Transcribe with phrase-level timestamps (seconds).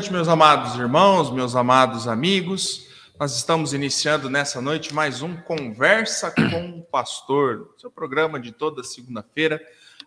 [0.00, 2.88] noite, meus amados irmãos, meus amados amigos.
[3.18, 8.82] Nós estamos iniciando nessa noite mais um Conversa com o Pastor, seu programa de toda
[8.82, 9.60] segunda-feira,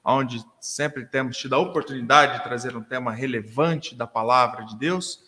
[0.04, 5.20] onde sempre temos tido a oportunidade de trazer um tema relevante da palavra de Deus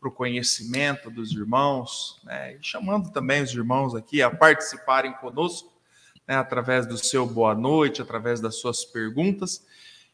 [0.00, 2.56] para o conhecimento dos irmãos, né?
[2.56, 5.72] e chamando também os irmãos aqui a participarem conosco,
[6.26, 6.34] né?
[6.34, 9.64] através do seu boa noite, através das suas perguntas.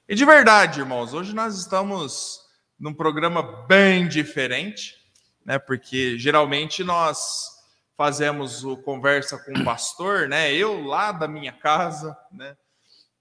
[0.07, 2.44] E de verdade, irmãos, hoje nós estamos
[2.85, 4.95] num programa bem diferente,
[5.43, 5.59] né?
[5.59, 7.49] Porque geralmente nós
[7.97, 10.53] fazemos o conversa com o pastor, né?
[10.53, 12.55] Eu lá da minha casa, né?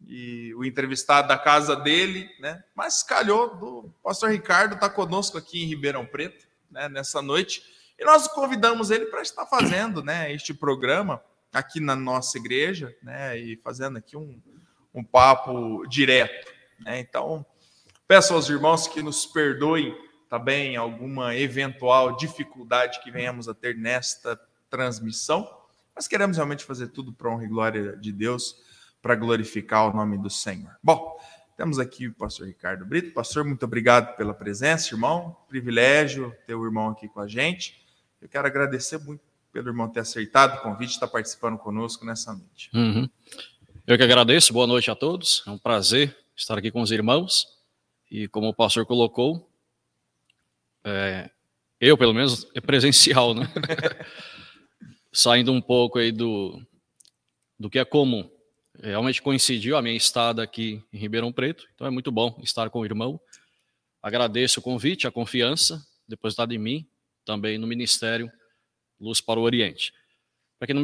[0.05, 2.61] E o entrevistado da casa dele, né?
[2.75, 6.89] Mas calhou do pastor Ricardo tá conosco aqui em Ribeirão Preto, né?
[6.89, 7.63] Nessa noite
[7.97, 10.29] e nós convidamos ele para estar fazendo, né?
[10.33, 11.23] Este programa
[11.53, 13.39] aqui na nossa igreja, né?
[13.39, 14.41] E fazendo aqui um,
[14.93, 16.51] um papo direto,
[16.81, 16.99] né?
[16.99, 17.45] Então
[18.13, 19.97] Peço aos irmãos que nos perdoem
[20.29, 25.49] também alguma eventual dificuldade que venhamos a ter nesta transmissão,
[25.95, 28.55] mas queremos realmente fazer tudo para honra e glória de Deus,
[29.01, 30.77] para glorificar o nome do Senhor.
[30.83, 31.19] Bom,
[31.57, 33.15] temos aqui o pastor Ricardo Brito.
[33.15, 35.35] Pastor, muito obrigado pela presença, irmão.
[35.49, 37.83] Privilégio ter o irmão aqui com a gente.
[38.21, 42.69] Eu quero agradecer muito pelo irmão ter aceitado o convite estar participando conosco nessa noite.
[42.75, 43.09] Uhum.
[43.87, 44.53] Eu que agradeço.
[44.53, 45.43] Boa noite a todos.
[45.47, 47.52] É um prazer estar aqui com os irmãos.
[48.13, 49.49] E como o pastor colocou,
[50.83, 51.31] é,
[51.81, 53.51] eu, pelo menos, é presencial, né?
[55.11, 56.61] Saindo um pouco aí do,
[57.59, 58.29] do que é comum.
[58.79, 62.81] Realmente coincidiu a minha estada aqui em Ribeirão Preto, então é muito bom estar com
[62.81, 63.19] o irmão.
[63.99, 66.87] Agradeço o convite, a confiança depositada em mim,
[67.25, 68.31] também no Ministério
[68.99, 69.91] Luz para o Oriente.
[70.59, 70.75] Para quem,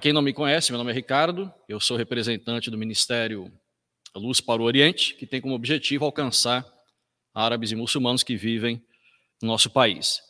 [0.00, 3.52] quem, não me conhece, meu nome é Ricardo, eu sou representante do Ministério
[4.18, 6.66] Luz para o Oriente, que tem como objetivo alcançar
[7.34, 8.84] árabes e muçulmanos que vivem
[9.40, 10.20] no nosso país.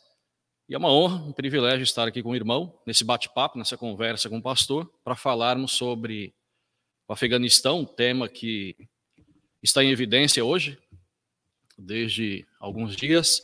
[0.67, 4.29] E é uma honra, um privilégio estar aqui com o irmão, nesse bate-papo, nessa conversa
[4.29, 6.33] com o pastor, para falarmos sobre
[7.07, 8.75] o Afeganistão, um tema que
[9.61, 10.77] está em evidência hoje,
[11.77, 13.43] desde alguns dias.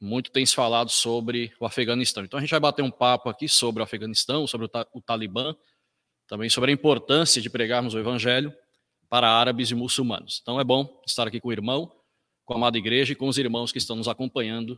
[0.00, 2.24] Muito tem se falado sobre o Afeganistão.
[2.24, 5.54] Então a gente vai bater um papo aqui sobre o Afeganistão, sobre o, o Talibã,
[6.26, 8.52] também sobre a importância de pregarmos o Evangelho
[9.14, 10.40] para árabes e muçulmanos.
[10.42, 11.88] Então é bom estar aqui com o irmão,
[12.44, 14.76] com a amada igreja e com os irmãos que estão nos acompanhando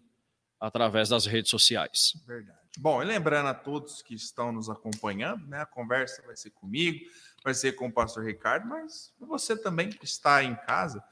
[0.61, 2.13] através das redes sociais.
[2.27, 2.59] Verdade.
[2.77, 7.03] Bom, e lembrando a todos que estão nos acompanhando, né, a conversa vai ser comigo,
[7.43, 11.03] vai ser com o pastor Ricardo, mas você também que está em casa,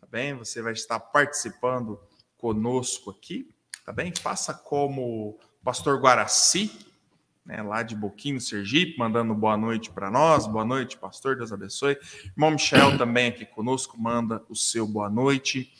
[0.00, 0.32] tá bem?
[0.32, 2.00] Você vai estar participando
[2.38, 3.54] conosco aqui,
[3.84, 4.10] tá bem?
[4.16, 5.02] Faça como
[5.32, 6.70] o pastor Guaraci,
[7.44, 10.46] né, lá de Boquinho, Sergipe, mandando boa noite para nós.
[10.46, 11.98] Boa noite, pastor, Deus abençoe.
[12.24, 15.72] Irmão Michel também aqui conosco, manda o seu boa noite.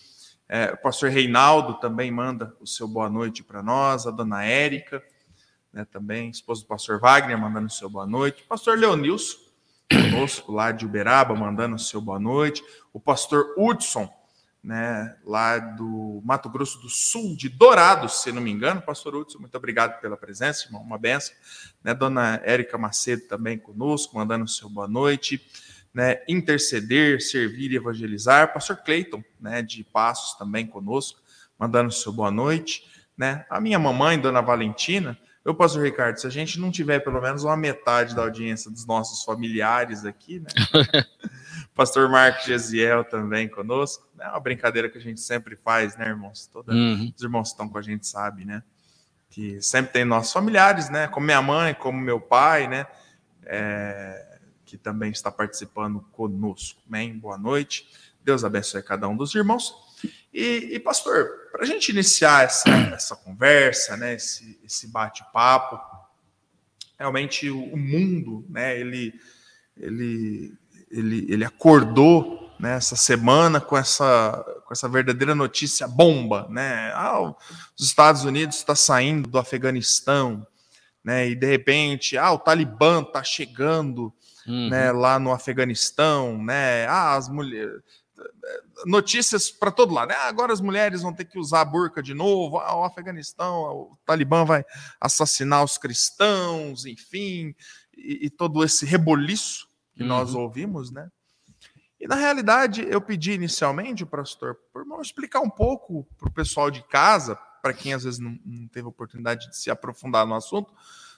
[0.48, 4.06] É, o pastor Reinaldo também manda o seu boa noite para nós.
[4.06, 5.02] A dona Érica,
[5.72, 8.42] né, também, esposa do pastor Wagner, mandando o seu boa noite.
[8.42, 9.38] O pastor Leonilson,
[9.88, 12.64] conosco lá de Uberaba, mandando o seu boa noite.
[12.92, 14.12] O pastor Hudson,
[14.62, 18.82] né, lá do Mato Grosso do Sul, de Dourados, se não me engano.
[18.82, 21.34] Pastor Hudson, muito obrigado pela presença, irmão, uma benção.
[21.82, 25.40] Né, Dona Érica Macedo também conosco, mandando o seu boa noite.
[25.92, 28.52] Né, interceder, servir e evangelizar.
[28.52, 31.18] Pastor Cleiton, né, de Passos, também conosco,
[31.58, 32.84] mandando o seu boa noite.
[33.16, 33.44] Né?
[33.50, 37.44] A minha mamãe, Dona Valentina, eu, pastor Ricardo, se a gente não tiver pelo menos
[37.44, 40.48] uma metade da audiência dos nossos familiares aqui, né?
[41.74, 44.06] pastor Marcos Gesiel também conosco.
[44.18, 46.46] É uma brincadeira que a gente sempre faz, né, irmãos?
[46.46, 47.10] Todos uhum.
[47.16, 48.62] os irmãos que estão com a gente sabem, né?
[49.30, 51.08] Que sempre tem nossos familiares, né?
[51.08, 52.86] Como minha mãe, como meu pai, né?
[53.46, 56.82] É, que também está participando conosco.
[56.86, 57.18] Amém?
[57.18, 57.88] Boa noite.
[58.22, 59.74] Deus abençoe cada um dos irmãos.
[60.32, 65.80] E, e pastor, para a gente iniciar essa, essa conversa, né, esse, esse bate-papo,
[66.98, 69.12] realmente o, o, mundo, né, ele,
[69.76, 70.54] ele,
[70.90, 76.92] ele, ele acordou né, essa semana com essa, com essa verdadeira notícia bomba, né?
[76.94, 80.46] Ah, os Estados Unidos está saindo do Afeganistão,
[81.02, 81.26] né?
[81.30, 84.12] E de repente, ah, o Talibã está chegando,
[84.46, 84.68] uhum.
[84.68, 86.86] né, lá no Afeganistão, né?
[86.86, 87.80] Ah, as mulheres
[88.84, 90.08] notícias para todo lado.
[90.08, 90.14] Né?
[90.14, 92.58] Ah, agora as mulheres vão ter que usar a burca de novo.
[92.58, 94.64] Ah, o Afeganistão, o Talibã vai
[95.00, 97.54] assassinar os cristãos, enfim,
[97.96, 100.08] e, e todo esse reboliço que uhum.
[100.08, 101.08] nós ouvimos, né?
[102.00, 106.70] E na realidade, eu pedi inicialmente, pastor, por não explicar um pouco para o pessoal
[106.70, 110.72] de casa, para quem às vezes não, não, teve oportunidade de se aprofundar no assunto,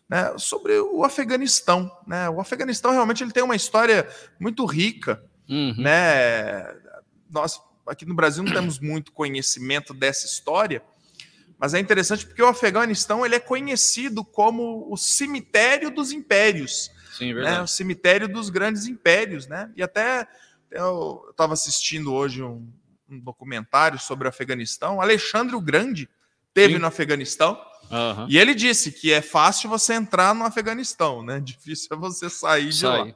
[0.08, 1.88] né, sobre o Afeganistão.
[2.04, 2.28] Né?
[2.28, 4.08] O Afeganistão realmente ele tem uma história
[4.40, 5.76] muito rica, uhum.
[5.78, 6.64] né?
[7.32, 10.82] Nós aqui no Brasil não temos muito conhecimento dessa história,
[11.58, 16.90] Mas é interessante porque o Afeganistão ele é conhecido como o cemitério dos impérios.
[17.16, 17.34] Sim, né?
[17.34, 17.62] verdade.
[17.62, 19.70] O cemitério dos grandes impérios, né?
[19.76, 20.26] E até
[20.72, 22.68] eu estava assistindo hoje um,
[23.08, 25.00] um documentário sobre o Afeganistão.
[25.00, 26.08] Alexandre o Grande
[26.52, 26.80] teve Sim.
[26.80, 27.56] no Afeganistão
[27.90, 28.26] Aham.
[28.28, 31.38] e ele disse que é fácil você entrar no Afeganistão, né?
[31.44, 33.14] Difícil é você sair de lá.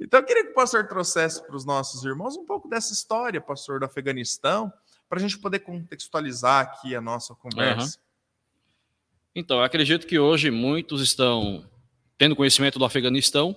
[0.00, 3.40] Então eu queria que o pastor trouxesse para os nossos irmãos um pouco dessa história,
[3.40, 4.72] pastor, do Afeganistão,
[5.08, 7.98] para a gente poder contextualizar aqui a nossa conversa.
[9.34, 11.68] Então, eu acredito que hoje muitos estão
[12.16, 13.56] tendo conhecimento do Afeganistão,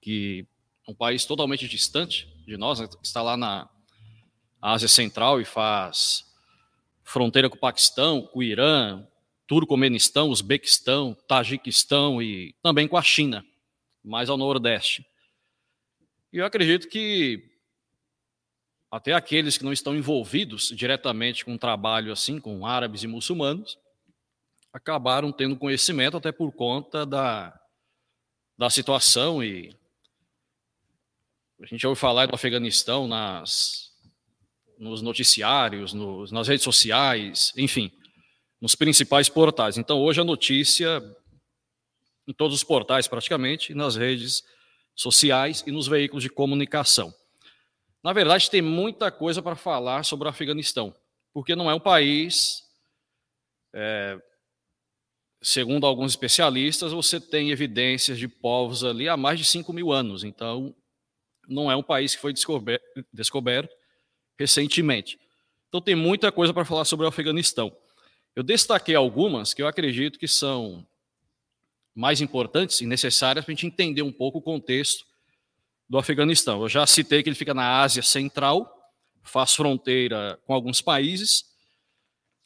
[0.00, 0.46] que
[0.86, 3.68] é um país totalmente distante de nós, né, está lá na
[4.62, 6.24] Ásia Central e faz
[7.02, 9.04] fronteira com o Paquistão, com o Irã,
[9.46, 13.44] Turcomenistão, Uzbequistão, Tajiquistão e também com a China,
[14.04, 15.04] mais ao nordeste.
[16.32, 17.42] E eu acredito que
[18.90, 23.78] até aqueles que não estão envolvidos diretamente com um trabalho assim, com árabes e muçulmanos,
[24.72, 27.58] acabaram tendo conhecimento até por conta da,
[28.56, 29.74] da situação e
[31.60, 33.90] a gente ouve falar do Afeganistão nas,
[34.78, 37.90] nos noticiários, nos, nas redes sociais, enfim,
[38.60, 39.76] nos principais portais.
[39.76, 41.02] Então, hoje a notícia
[42.26, 44.57] em todos os portais praticamente, nas redes sociais
[45.66, 47.14] e nos veículos de comunicação.
[48.02, 50.94] Na verdade, tem muita coisa para falar sobre o Afeganistão,
[51.32, 52.64] porque não é um país
[53.72, 54.18] é,
[55.42, 60.24] segundo alguns especialistas, você tem evidências de povos ali há mais de 5 mil anos.
[60.24, 60.74] Então,
[61.48, 63.74] não é um país que foi descoberto, descoberto
[64.38, 65.18] recentemente.
[65.68, 67.74] Então, tem muita coisa para falar sobre o Afeganistão.
[68.34, 70.86] Eu destaquei algumas que eu acredito que são
[71.98, 75.04] mais importantes e necessárias para a gente entender um pouco o contexto
[75.90, 76.62] do Afeganistão.
[76.62, 78.72] Eu já citei que ele fica na Ásia Central,
[79.24, 81.44] faz fronteira com alguns países.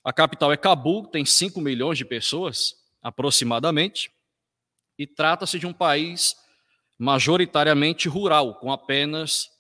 [0.02, 4.10] A capital é Cabul, tem 5 milhões de pessoas, aproximadamente,
[4.99, 6.34] e trata-se de um país
[6.99, 9.50] majoritariamente rural, com apenas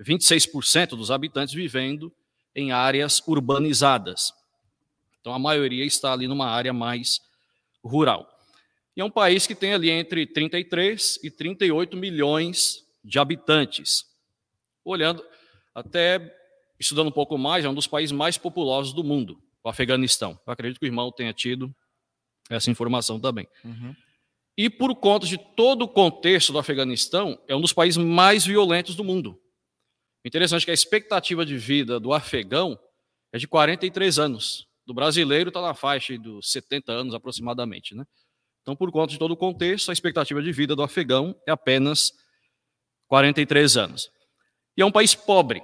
[0.00, 2.10] 26% dos habitantes vivendo
[2.56, 4.32] em áreas urbanizadas.
[5.20, 7.20] Então a maioria está ali numa área mais
[7.84, 8.33] rural.
[8.96, 14.04] E é um país que tem ali entre 33 e 38 milhões de habitantes.
[14.84, 15.24] Olhando,
[15.74, 16.34] até
[16.78, 20.38] estudando um pouco mais, é um dos países mais populosos do mundo, o Afeganistão.
[20.46, 21.74] Eu acredito que o irmão tenha tido
[22.48, 23.48] essa informação também.
[23.64, 23.94] Uhum.
[24.56, 28.94] E por conta de todo o contexto do Afeganistão, é um dos países mais violentos
[28.94, 29.40] do mundo.
[30.24, 32.78] Interessante que a expectativa de vida do afegão
[33.32, 34.66] é de 43 anos.
[34.86, 38.04] Do brasileiro está na faixa dos 70 anos aproximadamente, né?
[38.64, 42.12] Então, por conta de todo o contexto, a expectativa de vida do afegão é apenas
[43.08, 44.10] 43 anos.
[44.74, 45.62] E é um país pobre.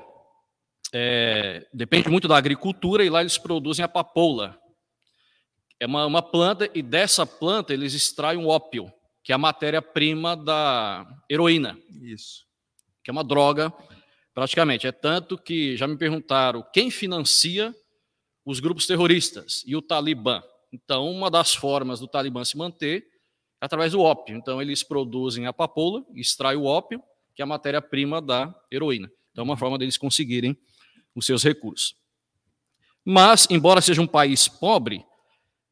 [0.92, 4.60] É, depende muito da agricultura e lá eles produzem a papoula.
[5.80, 8.92] É uma, uma planta e dessa planta eles extraem o ópio,
[9.24, 12.44] que é a matéria-prima da heroína, Isso.
[13.02, 13.72] que é uma droga
[14.34, 14.86] praticamente.
[14.86, 17.74] É tanto que já me perguntaram quem financia
[18.44, 20.42] os grupos terroristas e o Talibã.
[20.72, 23.06] Então, uma das formas do Talibã se manter
[23.60, 24.36] é através do ópio.
[24.36, 27.02] Então, eles produzem a papoula, extraem o ópio,
[27.34, 29.10] que é a matéria-prima da heroína.
[29.32, 30.56] Então, é uma forma deles conseguirem
[31.14, 31.94] os seus recursos.
[33.04, 35.04] Mas, embora seja um país pobre,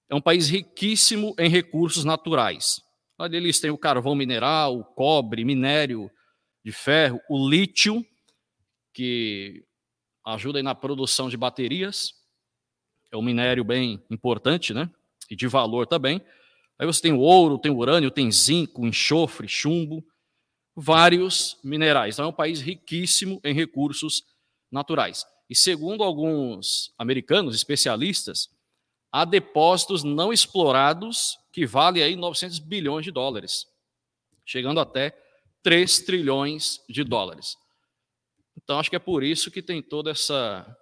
[0.09, 2.81] é um país riquíssimo em recursos naturais.
[3.19, 6.11] Ali eles têm o carvão mineral, o cobre, minério
[6.65, 8.05] de ferro, o lítio,
[8.93, 9.65] que
[10.25, 12.15] ajuda na produção de baterias.
[13.11, 14.91] É um minério bem importante, né?
[15.31, 16.23] E de valor também.
[16.79, 20.05] Aí você tem o ouro, tem o urânio, tem zinco, enxofre, chumbo,
[20.77, 22.15] vários minerais.
[22.15, 24.23] Então é um país riquíssimo em recursos
[24.71, 25.27] naturais.
[25.51, 28.49] E segundo alguns americanos especialistas,
[29.11, 33.67] há depósitos não explorados que valem aí 900 bilhões de dólares,
[34.45, 35.19] chegando até
[35.63, 37.57] 3 trilhões de dólares.
[38.57, 40.78] Então acho que é por isso que tem toda essa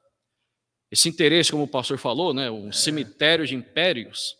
[0.91, 4.37] esse interesse, como o pastor falou, né, um cemitério de impérios,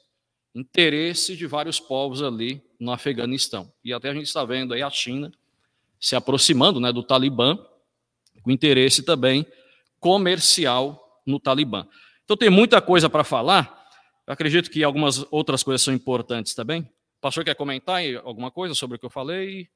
[0.55, 3.71] interesse de vários povos ali no Afeganistão.
[3.85, 5.33] E até a gente está vendo aí a China
[6.01, 7.59] se aproximando, né, do Talibã,
[8.43, 9.47] com interesse também
[9.99, 11.87] comercial no Talibã.
[12.25, 13.87] Então tem muita coisa para falar.
[14.27, 16.83] Eu acredito que algumas outras coisas são importantes também.
[16.83, 19.69] O pastor quer comentar alguma coisa sobre o que eu falei?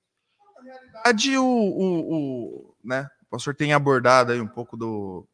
[0.57, 5.27] Na realidade, o, o, o, né, o pastor tem abordado aí um pouco do,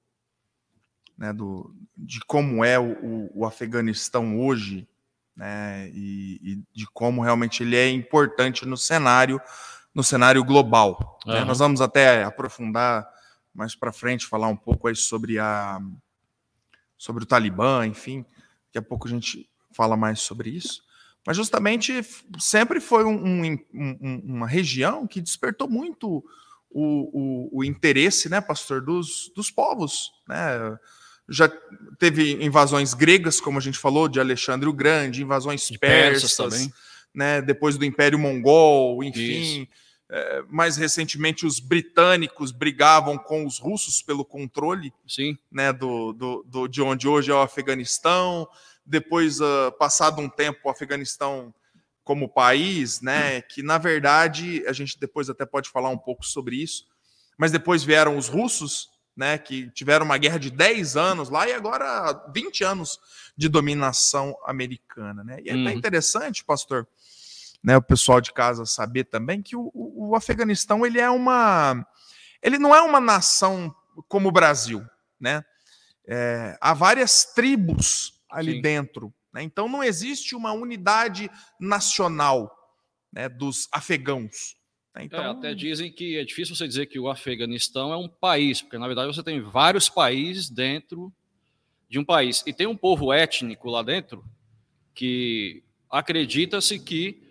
[1.17, 4.87] né, do, de como é o, o, Afeganistão hoje,
[5.35, 9.41] né, e, e, de como realmente ele é importante no cenário,
[9.95, 11.19] no cenário global.
[11.25, 11.45] Né?
[11.45, 13.09] Nós vamos até aprofundar
[13.55, 15.81] mais para frente, falar um pouco aí sobre a
[16.99, 18.25] sobre o Talibã, enfim.
[18.67, 20.83] Daqui a pouco a gente fala mais sobre isso.
[21.27, 21.93] Mas justamente
[22.39, 26.25] sempre foi um, um, um, uma região que despertou muito
[26.71, 30.13] o, o, o, interesse, né, pastor, dos, dos povos.
[30.29, 30.79] Né?
[31.29, 31.49] Já
[31.99, 36.73] teve invasões gregas, como a gente falou, de Alexandre o Grande, invasões persas, persas também.
[37.15, 39.67] Né, depois do Império Mongol, enfim.
[40.09, 45.37] É, mais recentemente, os britânicos brigavam com os russos pelo controle Sim.
[45.51, 48.47] Né, do, do, do, de onde hoje é o Afeganistão.
[48.85, 51.53] Depois, uh, passado um tempo, o Afeganistão
[52.07, 56.55] como país, né, que na verdade a gente depois até pode falar um pouco sobre
[56.55, 56.87] isso,
[57.37, 61.53] mas depois vieram os russos, né, que tiveram uma guerra de 10 anos lá e
[61.53, 63.01] agora 20 anos
[63.37, 65.39] de dominação americana, né?
[65.43, 65.71] E é uhum.
[65.71, 66.87] interessante, pastor,
[67.65, 71.87] né, o pessoal de casa saber também que o, o, o, Afeganistão ele é uma
[72.43, 73.75] ele não é uma nação
[74.07, 74.85] como o Brasil,
[75.19, 75.43] né?
[76.07, 78.61] É, há várias tribos ali Sim.
[78.61, 79.43] dentro, né?
[79.43, 82.55] então não existe uma unidade nacional
[83.13, 84.57] né, dos afegãos.
[84.97, 85.03] Né?
[85.03, 88.09] É, então, é, até dizem que é difícil você dizer que o Afeganistão é um
[88.09, 91.13] país, porque na verdade você tem vários países dentro
[91.89, 94.25] de um país e tem um povo étnico lá dentro
[94.95, 97.23] que acredita-se que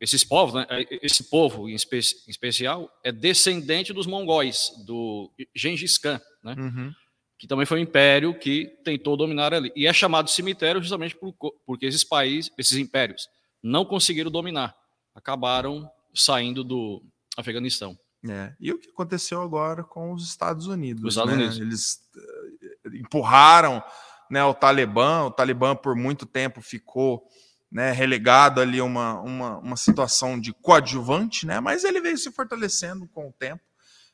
[0.00, 5.30] esses povos, né, é, esse povo em, espe em, especial, é descendente dos mongóis, do
[5.54, 6.56] Gengis Khan, né?
[6.58, 6.92] Uhum.
[7.38, 9.72] que também foi um império que tentou dominar ali.
[9.76, 11.32] E é chamado cemitério justamente por,
[11.64, 13.28] porque esses países, esses impérios,
[13.62, 14.76] não conseguiram dominar,
[15.14, 17.02] acabaram saindo do
[17.36, 17.96] Afeganistão.
[18.28, 18.52] É.
[18.60, 21.02] E o que aconteceu agora com os Estados Unidos?
[21.04, 21.38] Os Estados né?
[21.38, 21.58] Unidos.
[21.58, 23.82] Eles uh, empurraram
[24.30, 27.22] né, o Talibã, o Talibã por muito tempo ficou
[27.70, 32.30] né, relegado ali a uma, uma, uma situação de coadjuvante, né, mas ele veio se
[32.30, 33.62] fortalecendo com o tempo.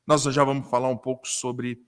[0.07, 1.79] Nós já vamos falar um pouco sobre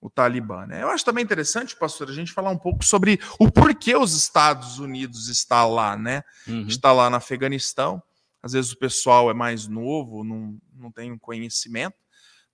[0.00, 0.66] o Talibã.
[0.66, 0.82] Né?
[0.82, 4.78] Eu acho também interessante, pastor, a gente falar um pouco sobre o porquê os Estados
[4.78, 6.22] Unidos está lá, né?
[6.46, 6.66] Uhum.
[6.66, 8.02] Está lá no Afeganistão.
[8.46, 11.96] Às vezes o pessoal é mais novo, não, não tem conhecimento,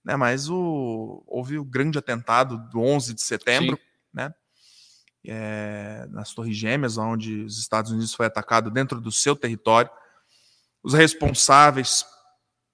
[0.03, 0.15] né?
[0.15, 3.83] Mas o, houve o grande atentado do 11 de setembro, Sim.
[4.13, 4.33] né?
[5.25, 9.89] é, nas Torres Gêmeas, onde os Estados Unidos foi atacado dentro do seu território.
[10.83, 12.05] Os responsáveis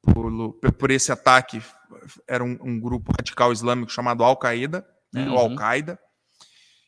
[0.02, 1.62] por, por esse ataque
[2.28, 5.38] eram um, um, grupo radical islâmico chamado Al-Qaeda, né, uhum.
[5.38, 6.00] Al-Qaeda,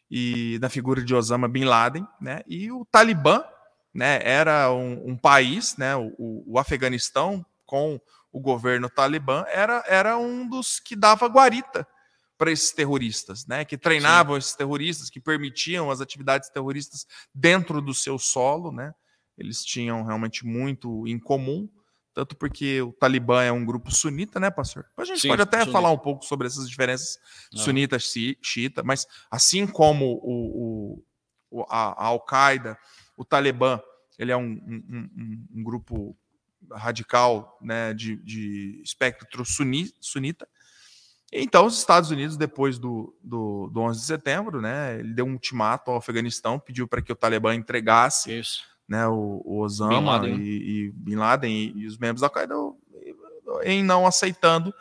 [0.09, 3.43] e na figura de Osama Bin Laden, né, e o Talibã,
[3.93, 7.99] né, era um, um país, né, o, o, Afeganistão com
[8.31, 11.85] o governo Talibã era, era um dos que dava guarita
[12.37, 13.63] para esses terroristas, né?
[13.63, 14.39] Que treinavam Sim.
[14.39, 17.05] esses terroristas, que permitiam as atividades terroristas
[17.35, 18.95] dentro do seu solo, né?
[19.37, 21.69] Eles tinham realmente muito em comum,
[22.15, 24.87] tanto porque o Talibã é um grupo sunita, né, pastor?
[24.97, 25.71] A gente Sim, pode até sunita.
[25.71, 27.19] falar um pouco sobre essas diferenças
[27.53, 27.61] Não.
[27.61, 31.03] sunita xiita, mas assim como o,
[31.51, 32.75] o a, a Al-Qaeda,
[33.21, 33.79] o Talibã,
[34.17, 36.17] ele é um, um, um, um grupo
[36.71, 40.47] radical, né, de, de espectro suni, sunita,
[41.31, 45.31] então, os Estados Unidos, depois do, do, do 11 de setembro, né, ele deu um
[45.31, 48.63] ultimato ao Afeganistão, pediu para que o Talibã entregasse Isso.
[48.87, 50.41] Né, o, o Osama Bin Laden.
[50.41, 52.53] E, e, Bin Laden e, e os membros da Qaeda,
[53.63, 54.73] em não aceitando,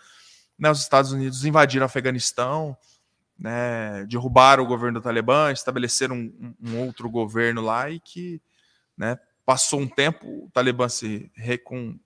[0.59, 2.76] né, os Estados Unidos invadiram o Afeganistão,
[3.40, 8.40] né, derrubaram o governo do Talibã, estabeleceram um, um outro governo lá e que
[8.94, 11.99] né, passou um tempo, o Talibã se, recon,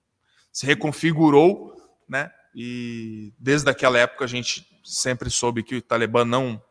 [0.53, 1.75] se reconfigurou,
[2.09, 6.63] né, e desde aquela época a gente sempre soube que o Talibã não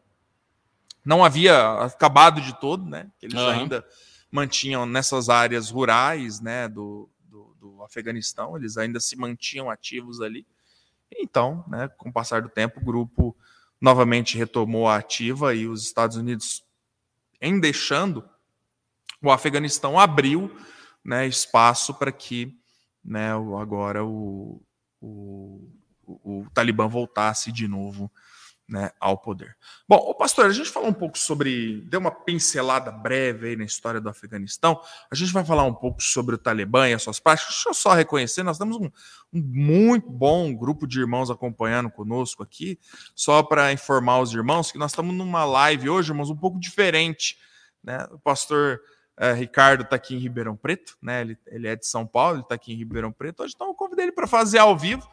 [1.06, 3.12] não havia acabado de todo, né?
[3.22, 3.50] Eles uhum.
[3.50, 3.86] ainda
[4.32, 10.48] mantinham nessas áreas rurais, né, do, do, do, Afeganistão, eles ainda se mantinham ativos ali.
[11.12, 13.36] Então, né, com o passar do tempo, o grupo
[13.84, 16.64] novamente retomou a ativa e os Estados Unidos,
[17.42, 18.24] em deixando
[19.22, 20.50] o Afeganistão, abriu
[21.04, 22.58] né, espaço para que
[23.04, 24.64] né, agora o,
[25.02, 25.70] o,
[26.02, 28.10] o, Talibã voltasse de novo
[28.74, 29.56] né, ao poder.
[29.88, 33.66] Bom, o pastor, a gente falou um pouco sobre, deu uma pincelada breve aí na
[33.66, 34.82] história do Afeganistão.
[35.12, 37.54] A gente vai falar um pouco sobre o Talibã e as suas práticas.
[37.54, 38.90] Deixa eu só reconhecer, nós temos um,
[39.32, 42.80] um muito bom grupo de irmãos acompanhando conosco aqui,
[43.14, 47.38] só para informar os irmãos que nós estamos numa live hoje, irmãos, um pouco diferente.
[47.84, 48.08] Né?
[48.10, 48.82] O pastor
[49.16, 51.22] é, Ricardo está aqui em Ribeirão Preto, né?
[51.22, 53.44] Ele, ele é de São Paulo, ele está aqui em Ribeirão Preto.
[53.44, 55.08] Hoje então eu convidei ele para fazer ao vivo.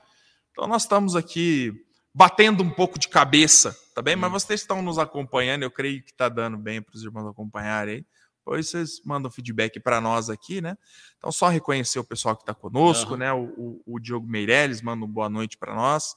[0.50, 4.16] Então nós estamos aqui batendo um pouco de cabeça, tá bem?
[4.16, 7.96] Mas vocês estão nos acompanhando, eu creio que está dando bem para os irmãos acompanharem
[7.96, 8.06] aí.
[8.38, 10.76] Depois vocês mandam feedback para nós aqui, né?
[11.18, 13.18] Então, só reconhecer o pessoal que está conosco, uhum.
[13.18, 13.32] né?
[13.32, 16.14] O, o, o, Diogo Meirelles manda uma boa noite para nós.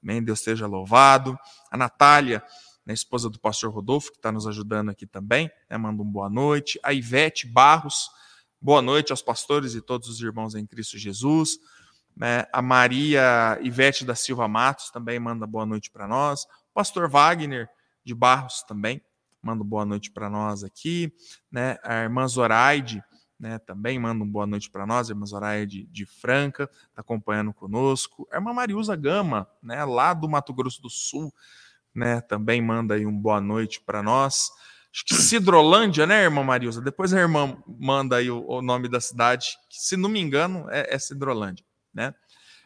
[0.00, 1.36] Também Deus esteja louvado.
[1.70, 2.42] A Natália
[2.84, 6.28] né, esposa do pastor Rodolfo, que está nos ajudando aqui também, né, manda um boa
[6.28, 6.78] noite.
[6.82, 8.10] A Ivete Barros,
[8.60, 11.58] boa noite aos pastores e todos os irmãos em Cristo Jesus.
[12.16, 16.44] Né, a Maria Ivete da Silva Matos também manda boa noite para nós.
[16.44, 17.68] O pastor Wagner
[18.04, 19.02] de Barros também
[19.42, 21.12] manda boa noite para nós aqui.
[21.50, 23.02] Né, a irmã Zoraide
[23.42, 28.28] né, também manda boa noite para nós, a irmã Zoraide de Franca, está acompanhando conosco.
[28.30, 31.34] A irmã Mariusa Gama, né, lá do Mato Grosso do Sul,
[31.92, 34.48] né, também manda aí um boa noite para nós.
[34.94, 36.80] Acho que Cidrolândia, né, irmã Mariusa?
[36.80, 40.70] Depois a irmã manda aí o, o nome da cidade, que, se não me engano,
[40.70, 41.64] é, é Cidrolândia,
[41.94, 42.14] né?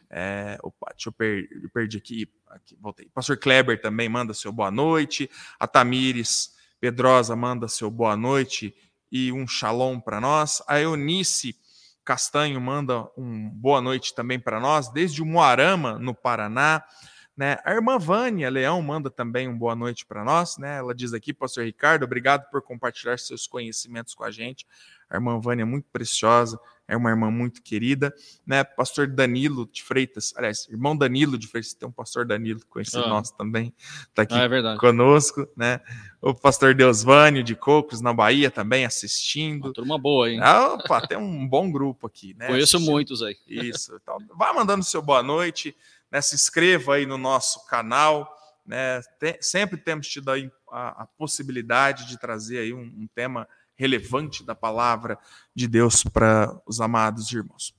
[0.09, 3.09] É, opa, deixa eu, per, eu perdi aqui, aqui, voltei.
[3.13, 5.29] Pastor Kleber também manda seu boa noite.
[5.59, 8.73] A Tamires Pedrosa manda seu boa noite
[9.11, 10.61] e um shalom para nós.
[10.67, 11.55] A Eunice
[12.05, 16.83] Castanho manda um boa noite também para nós, desde o Moarama, no Paraná.
[17.37, 17.57] Né?
[17.63, 20.57] A irmã Vânia Leão manda também um boa noite para nós.
[20.57, 20.77] Né?
[20.77, 24.65] Ela diz aqui, pastor Ricardo, obrigado por compartilhar seus conhecimentos com a gente.
[25.09, 28.13] A irmã Vânia é muito preciosa, é uma irmã muito querida,
[28.45, 28.63] né?
[28.63, 33.09] Pastor Danilo de Freitas, aliás, irmão Danilo de Freitas, tem um pastor Danilo conhecido ah.
[33.09, 33.73] nosso também,
[34.09, 35.81] está aqui ah, é conosco, né?
[36.21, 39.65] O pastor Deusvânio de Cocos, na Bahia, também assistindo.
[39.65, 40.39] Uma turma boa, hein?
[40.41, 42.47] Ah, opa, tem um bom grupo aqui, né?
[42.47, 42.91] Conheço assistindo.
[42.91, 43.37] muitos aí.
[43.47, 45.75] Isso, então, vá mandando seu boa noite,
[46.11, 46.21] né?
[46.21, 48.33] Se inscreva aí no nosso canal,
[48.65, 49.01] né?
[49.19, 54.43] Tem, sempre temos tido aí a, a possibilidade de trazer aí um, um tema relevante
[54.43, 55.17] da palavra
[55.55, 57.73] de Deus para os amados irmãos.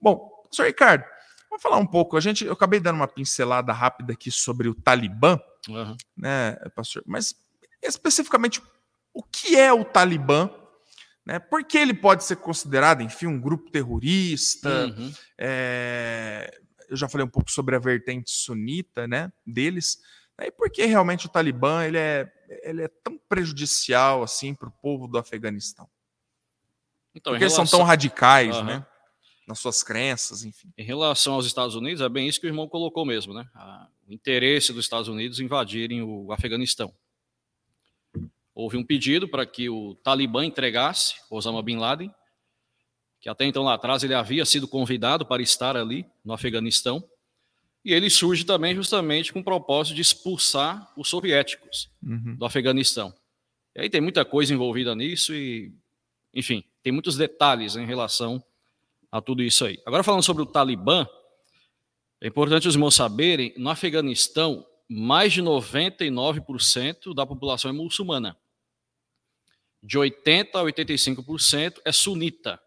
[0.00, 1.04] Bom, senhor Ricardo,
[1.50, 2.16] vamos falar um pouco.
[2.16, 5.96] A gente, eu acabei dando uma pincelada rápida aqui sobre o Talibã, uhum.
[6.16, 7.02] né, pastor?
[7.06, 7.34] Mas
[7.82, 8.62] especificamente,
[9.12, 10.50] o que é o Talibã?
[11.24, 11.38] Né?
[11.38, 14.86] Por que ele pode ser considerado, enfim, um grupo terrorista?
[14.86, 15.12] Uhum.
[15.36, 20.00] É, eu já falei um pouco sobre a vertente sunita, né, deles.
[20.40, 24.72] E por que realmente o Talibã ele é, ele é tão prejudicial assim para o
[24.72, 25.88] povo do Afeganistão?
[27.14, 27.62] Então, Porque relação...
[27.62, 28.64] eles são tão radicais, uhum.
[28.64, 28.86] né?
[29.46, 30.72] Nas suas crenças, enfim.
[30.76, 33.48] Em relação aos Estados Unidos, é bem isso que o irmão colocou mesmo, né?
[34.06, 36.94] O interesse dos Estados Unidos em invadirem o Afeganistão.
[38.54, 42.14] Houve um pedido para que o Talibã entregasse Osama Bin Laden,
[43.20, 47.02] que até então lá atrás ele havia sido convidado para estar ali no Afeganistão
[47.84, 52.36] e ele surge também justamente com o propósito de expulsar os soviéticos uhum.
[52.36, 53.14] do Afeganistão.
[53.74, 55.72] E aí tem muita coisa envolvida nisso e,
[56.34, 58.42] enfim, tem muitos detalhes em relação
[59.10, 59.80] a tudo isso aí.
[59.86, 61.06] Agora falando sobre o Talibã,
[62.20, 68.36] é importante os irmãos saberem, no Afeganistão, mais de 99% da população é muçulmana.
[69.82, 72.60] De 80% a 85% é sunita.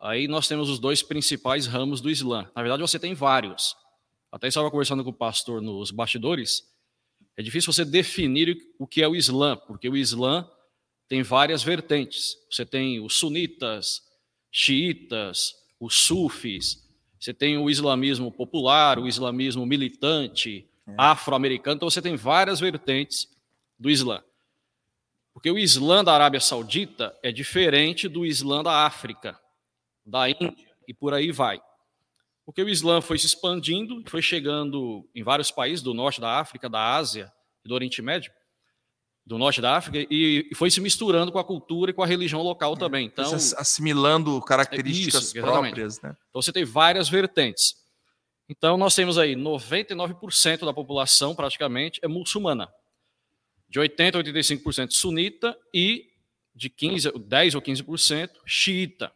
[0.00, 2.50] Aí nós temos os dois principais ramos do Islã.
[2.54, 3.76] Na verdade, você tem vários.
[4.30, 6.62] Até estava conversando com o pastor nos bastidores.
[7.36, 10.48] É difícil você definir o que é o Islã, porque o Islã
[11.08, 12.36] tem várias vertentes.
[12.50, 14.02] Você tem os sunitas,
[14.50, 16.84] xiitas, os sufis,
[17.24, 20.94] você tem o islamismo popular, o islamismo militante, é.
[20.98, 21.76] afro-americano.
[21.76, 23.26] Então você tem várias vertentes
[23.78, 24.22] do Islã.
[25.32, 29.40] Porque o Islã da Arábia Saudita é diferente do Islã da África,
[30.04, 30.54] da Índia
[30.86, 31.60] e por aí vai.
[32.44, 36.68] Porque o Islã foi se expandindo, foi chegando em vários países do norte da África,
[36.68, 37.32] da Ásia
[37.64, 38.30] e do Oriente Médio,
[39.26, 42.42] do norte da África, e foi se misturando com a cultura e com a religião
[42.42, 43.06] local é, também.
[43.06, 46.00] Então, assimilando características isso, próprias.
[46.02, 46.14] Né?
[46.28, 47.74] Então você tem várias vertentes.
[48.46, 52.68] Então nós temos aí 99% da população praticamente é muçulmana.
[53.68, 56.10] De 80 a 85% sunita e
[56.54, 59.10] de 15, 10 ou 15% xiita.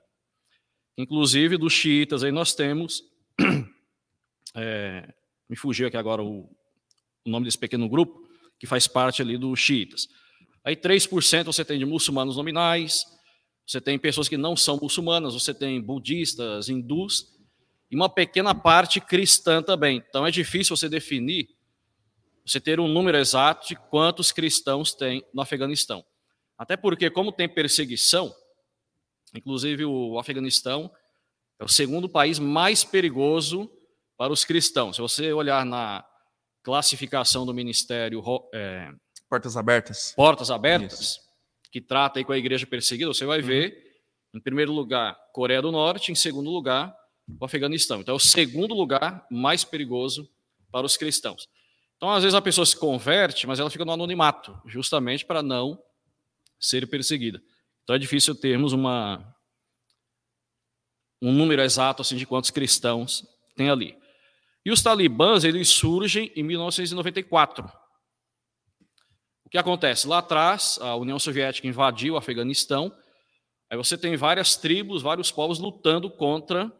[0.98, 3.04] Inclusive dos xiitas aí nós temos
[4.52, 5.14] é,
[5.48, 6.40] me fugiu aqui agora o,
[7.24, 10.08] o, nome desse pequeno grupo, que faz parte ali dos xiitas.
[10.64, 13.06] Aí 3% você tem de muçulmanos nominais,
[13.64, 17.28] você tem pessoas que não são muçulmanas, você tem budistas, hindus,
[17.88, 20.02] e uma pequena parte cristã também.
[20.08, 21.48] Então é difícil você definir,
[22.44, 26.04] você ter um número exato de quantos cristãos tem no Afeganistão.
[26.58, 28.34] Até porque, como tem perseguição,
[29.34, 30.90] inclusive o Afeganistão
[31.58, 33.70] é o segundo país mais perigoso
[34.16, 34.96] para os cristãos.
[34.96, 36.04] Se você olhar na
[36.62, 38.90] classificação do Ministério é,
[39.28, 41.20] Portas Abertas, Portas Abertas, Isso.
[41.70, 43.46] que trata aí com a igreja perseguida, você vai uhum.
[43.46, 43.76] ver,
[44.34, 46.94] em primeiro lugar, Coreia do Norte, em segundo lugar,
[47.40, 48.00] o Afeganistão.
[48.00, 50.28] Então, é o segundo lugar mais perigoso
[50.70, 51.48] para os cristãos.
[51.96, 55.82] Então, às vezes a pessoa se converte, mas ela fica no anonimato, justamente para não
[56.58, 57.42] ser perseguida.
[57.88, 59.35] Então, é difícil termos uma
[61.22, 63.96] um número exato assim de quantos cristãos tem ali.
[64.62, 67.64] E os talibãs eles surgem em 1994.
[69.42, 70.07] O que acontece?
[70.07, 72.94] Lá atrás, a União Soviética invadiu o Afeganistão,
[73.70, 76.70] aí você tem várias tribos, vários povos lutando contra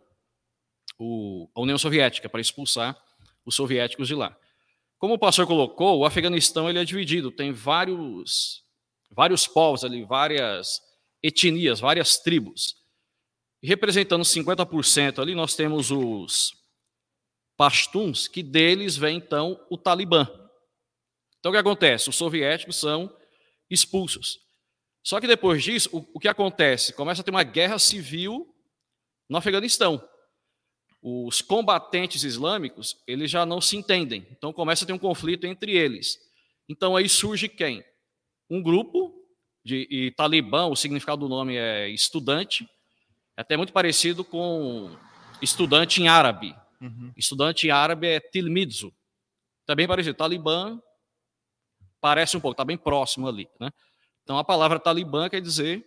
[0.99, 2.95] o, a União Soviética para expulsar
[3.47, 4.37] os soviéticos de lá.
[4.99, 8.63] Como o pastor colocou, o Afeganistão ele é dividido, tem vários,
[9.11, 10.87] vários povos ali, várias
[11.23, 12.77] etnias, várias tribos.
[13.63, 16.53] E representando 50% ali, nós temos os
[17.57, 20.29] pashtuns, que deles vem então o Talibã.
[21.39, 22.09] Então o que acontece?
[22.09, 23.15] Os soviéticos são
[23.69, 24.39] expulsos.
[25.03, 26.93] Só que depois disso, o, o que acontece?
[26.93, 28.55] Começa a ter uma guerra civil
[29.29, 30.07] no Afeganistão.
[31.03, 34.27] Os combatentes islâmicos, eles já não se entendem.
[34.31, 36.19] Então começa a ter um conflito entre eles.
[36.69, 37.85] Então aí surge quem?
[38.51, 39.08] Um grupo
[39.69, 42.67] de e Talibã, o significado do nome é estudante,
[43.37, 44.91] é até muito parecido com
[45.43, 46.57] estudante em árabe.
[46.81, 47.13] Uhum.
[47.15, 48.93] Estudante em árabe é tilmidzu.
[49.67, 50.17] Também tá parecido.
[50.17, 50.81] Talibã
[52.01, 53.47] parece um pouco, está bem próximo ali.
[53.61, 53.71] Né?
[54.25, 55.87] Então a palavra talibã quer dizer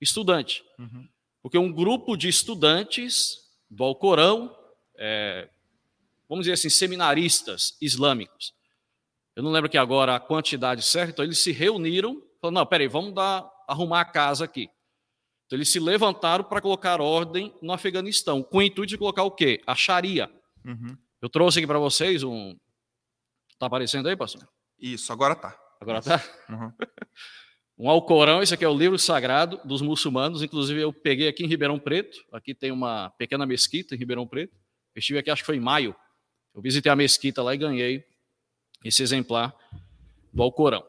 [0.00, 0.64] estudante.
[0.78, 1.06] Uhum.
[1.42, 3.36] Porque um grupo de estudantes
[3.70, 4.56] do Alcorão,
[4.96, 5.50] é,
[6.28, 8.54] vamos dizer assim, seminaristas islâmicos.
[9.36, 12.88] Eu não lembro aqui agora a quantidade certa, então eles se reuniram, falaram, não, peraí,
[12.88, 14.68] vamos dar, arrumar a casa aqui.
[15.46, 19.30] Então eles se levantaram para colocar ordem no Afeganistão, com o intuito de colocar o
[19.30, 19.62] quê?
[19.66, 20.30] A Sharia.
[20.64, 20.96] Uhum.
[21.22, 22.54] Eu trouxe aqui para vocês um.
[23.50, 24.46] Está aparecendo aí, pastor?
[24.78, 25.58] Isso, agora tá.
[25.80, 26.22] Agora tá?
[26.50, 26.72] Uhum.
[27.78, 30.42] um Alcorão, esse aqui é o livro sagrado dos muçulmanos.
[30.42, 32.18] Inclusive, eu peguei aqui em Ribeirão Preto.
[32.30, 34.54] Aqui tem uma pequena mesquita em Ribeirão Preto.
[34.94, 35.96] Eu estive aqui, acho que foi em maio.
[36.54, 38.04] Eu visitei a mesquita lá e ganhei
[38.84, 39.54] esse exemplar
[40.32, 40.84] do Alcorão.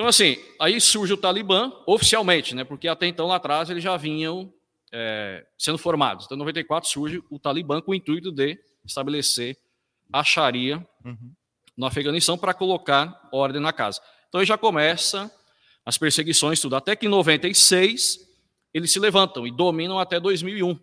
[0.00, 2.64] Então, assim, aí surge o Talibã, oficialmente, né?
[2.64, 4.50] Porque até então, lá atrás, eles já vinham
[4.90, 6.24] é, sendo formados.
[6.24, 9.58] Então, em 94 surge o Talibã com o intuito de estabelecer
[10.10, 11.34] a Sharia uhum.
[11.76, 14.00] no Afeganistão para colocar ordem na casa.
[14.26, 15.30] Então, aí já começa
[15.84, 16.76] as perseguições, tudo.
[16.76, 18.26] Até que em 96
[18.72, 20.80] eles se levantam e dominam até 2001,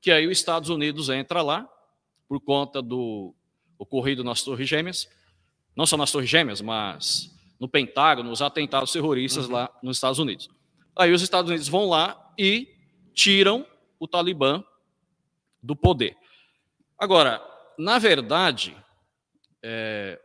[0.00, 1.64] que aí os Estados Unidos entra lá
[2.28, 3.32] por conta do
[3.78, 5.08] ocorrido nas Torres Gêmeas,
[5.76, 9.52] não só nas Torres Gêmeas, mas no Pentágono, os atentados terroristas uhum.
[9.52, 10.48] lá nos Estados Unidos.
[10.96, 12.68] Aí os Estados Unidos vão lá e
[13.14, 13.66] tiram
[13.98, 14.62] o Talibã
[15.62, 16.16] do poder.
[16.98, 17.42] Agora,
[17.78, 18.76] na verdade,
[19.62, 20.20] é,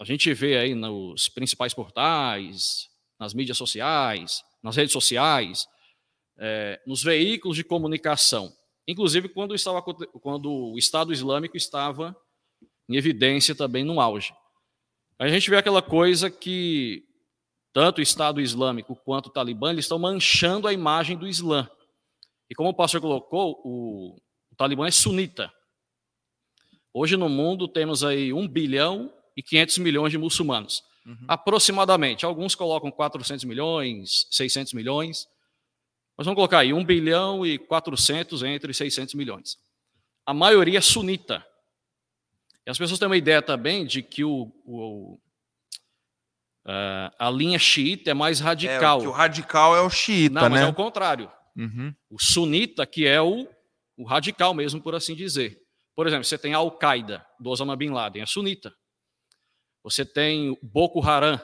[0.00, 5.66] a gente vê aí nos principais portais, nas mídias sociais, nas redes sociais,
[6.38, 8.52] é, nos veículos de comunicação,
[8.86, 12.16] inclusive quando, estava, quando o Estado Islâmico estava
[12.88, 14.32] em evidência também no auge.
[15.18, 17.04] A gente vê aquela coisa que
[17.72, 21.68] tanto o Estado Islâmico quanto o Talibã eles estão manchando a imagem do Islã.
[22.48, 24.16] E como o pastor colocou, o,
[24.50, 25.52] o Talibã é sunita.
[26.94, 30.82] Hoje no mundo temos aí 1 bilhão e 500 milhões de muçulmanos.
[31.04, 31.24] Uhum.
[31.26, 32.24] Aproximadamente.
[32.24, 35.26] Alguns colocam 400 milhões, 600 milhões.
[36.16, 39.56] Mas vamos colocar aí 1 bilhão e 400 entre 600 milhões.
[40.26, 41.46] A maioria é sunita.
[42.68, 45.18] E as pessoas têm uma ideia também de que o, o
[46.66, 48.98] uh, a linha xiita é mais radical.
[48.98, 51.32] É, que o radical é o xiita, Não, mas é o contrário.
[51.56, 51.94] Uhum.
[52.10, 53.48] O sunita, que é o,
[53.96, 55.58] o radical mesmo, por assim dizer.
[55.96, 58.70] Por exemplo, você tem a Al-Qaeda, do Osama Bin Laden, é sunita.
[59.82, 61.40] Você tem Boko Haram,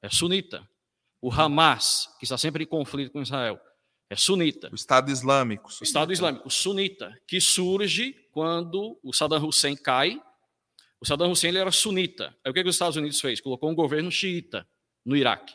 [0.00, 0.64] é sunita.
[1.20, 3.60] O Hamas, que está sempre em conflito com Israel,
[4.08, 4.70] é sunita.
[4.70, 5.68] O Estado Islâmico.
[5.80, 10.22] O Estado Islâmico, sunita, que surge quando o Saddam Hussein cai.
[11.00, 12.36] O Saddam Hussein era sunita.
[12.44, 13.40] Aí o que, que os Estados Unidos fez?
[13.40, 14.66] Colocou um governo xiita
[15.04, 15.54] no Iraque.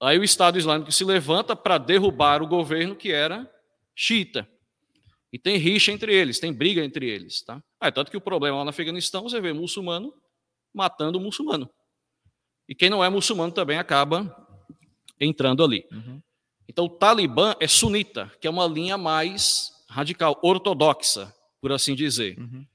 [0.00, 3.50] Aí o Estado Islâmico se levanta para derrubar o governo que era
[3.94, 4.48] xiita.
[5.32, 7.40] E tem rixa entre eles, tem briga entre eles.
[7.42, 7.62] Tá?
[7.80, 10.12] Ah, é tanto que o problema lá no Afeganistão, você vê muçulmano
[10.74, 11.70] matando o muçulmano.
[12.68, 14.36] E quem não é muçulmano também acaba
[15.18, 15.86] entrando ali.
[15.90, 16.20] Uhum.
[16.68, 22.38] Então, o Talibã é sunita, que é uma linha mais radical, ortodoxa, por assim dizer,
[22.38, 22.66] uhum.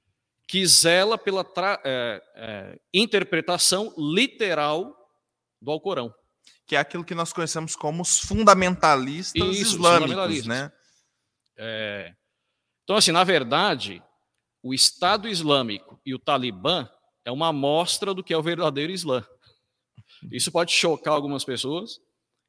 [0.48, 1.46] Que zela pela
[1.84, 4.96] é, é, interpretação literal
[5.62, 6.14] do Alcorão
[6.68, 10.48] que é aquilo que nós conhecemos como os fundamentalistas Isso, islâmicos, fundamentalistas.
[10.48, 10.72] né?
[11.58, 12.14] É...
[12.84, 14.04] Então, assim, na verdade,
[14.62, 16.88] o Estado Islâmico e o Talibã
[17.24, 19.26] é uma amostra do que é o verdadeiro Islã.
[20.32, 22.02] Isso pode chocar algumas pessoas,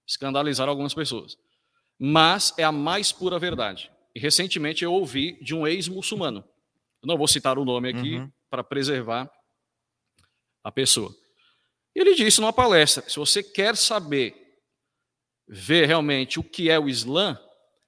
[0.06, 1.37] escandalizar algumas pessoas,
[1.98, 3.90] mas é a mais pura verdade.
[4.14, 6.44] E recentemente eu ouvi de um ex-muçulmano.
[7.04, 8.30] Não vou citar o nome aqui uhum.
[8.50, 9.30] para preservar
[10.64, 11.14] a pessoa.
[11.94, 14.34] Ele disse numa palestra: se você quer saber,
[15.46, 17.38] ver realmente o que é o Islã,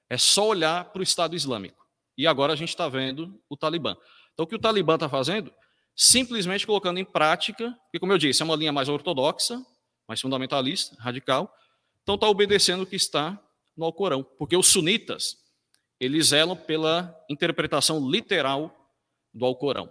[0.08, 1.86] é só olhar para o Estado Islâmico.
[2.16, 3.96] E agora a gente está vendo o Talibã.
[4.32, 5.52] Então, o que o Talibã está fazendo?
[5.94, 9.64] Simplesmente colocando em prática, porque, como eu disse, é uma linha mais ortodoxa,
[10.08, 11.52] mais fundamentalista, radical,
[12.02, 13.40] então está obedecendo o que está
[13.76, 15.36] no Alcorão, porque os sunitas,
[16.00, 18.79] eles zelam pela interpretação literal
[19.32, 19.90] do Alcorão.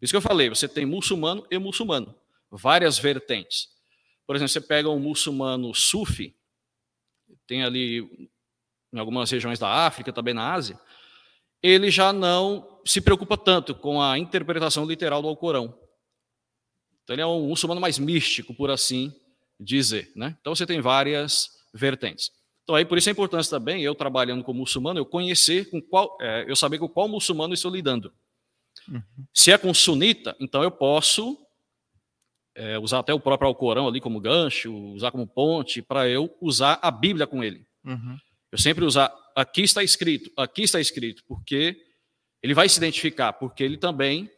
[0.00, 2.14] Isso que eu falei, você tem muçulmano e muçulmano,
[2.50, 3.68] várias vertentes.
[4.26, 6.34] Por exemplo, você pega um muçulmano sufi,
[7.46, 8.28] tem ali
[8.92, 10.78] em algumas regiões da África, também na Ásia,
[11.62, 15.76] ele já não se preocupa tanto com a interpretação literal do Alcorão.
[17.02, 19.12] Então ele é um muçulmano mais místico, por assim
[19.58, 20.12] dizer.
[20.14, 20.36] Né?
[20.40, 22.30] Então você tem várias vertentes.
[22.62, 26.16] Então aí por isso a importância também, eu trabalhando como muçulmano, eu conhecer com qual,
[26.20, 28.12] é, eu saber com qual muçulmano estou lidando.
[28.88, 29.02] Uhum.
[29.32, 31.38] Se é com sunita, então eu posso
[32.54, 36.78] é, usar até o próprio Alcorão ali como gancho, usar como ponte, para eu usar
[36.80, 37.66] a Bíblia com ele.
[37.84, 38.18] Uhum.
[38.50, 41.80] Eu sempre usar, aqui está escrito, aqui está escrito, porque
[42.42, 44.30] ele vai se identificar, porque ele também,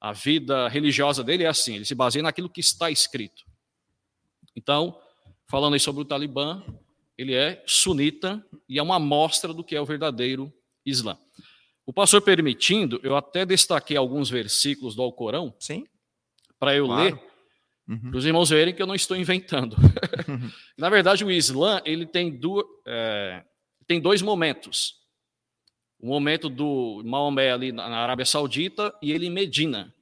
[0.00, 3.44] a vida religiosa dele é assim, ele se baseia naquilo que está escrito.
[4.56, 4.98] Então,
[5.48, 6.62] falando aí sobre o Talibã,
[7.18, 10.52] ele é sunita e é uma amostra do que é o verdadeiro
[10.86, 11.18] Islã.
[11.90, 15.52] O pastor permitindo, eu até destaquei alguns versículos do Alcorão.
[15.58, 15.84] Sim.
[16.56, 17.02] Para eu claro.
[17.02, 17.22] ler,
[17.88, 18.10] uhum.
[18.12, 19.74] para os irmãos verem que eu não estou inventando.
[19.74, 20.48] Uhum.
[20.78, 23.42] Na verdade, o Islã ele tem, do, é,
[23.88, 25.00] tem dois momentos.
[25.98, 29.92] O momento do Maomé ali na Arábia Saudita e ele em Medina.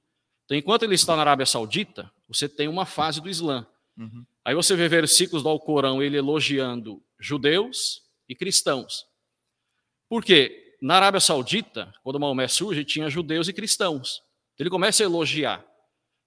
[0.45, 3.67] Então, enquanto ele está na Arábia Saudita, você tem uma fase do Islã.
[3.97, 4.27] Uhum.
[4.45, 9.07] Aí você vê versículos do Alcorão ele elogiando judeus e cristãos.
[10.07, 10.68] Por quê?
[10.81, 14.23] Na Arábia Saudita, quando Maomé surge, tinha judeus e cristãos.
[14.55, 15.65] Então, ele começa a elogiar.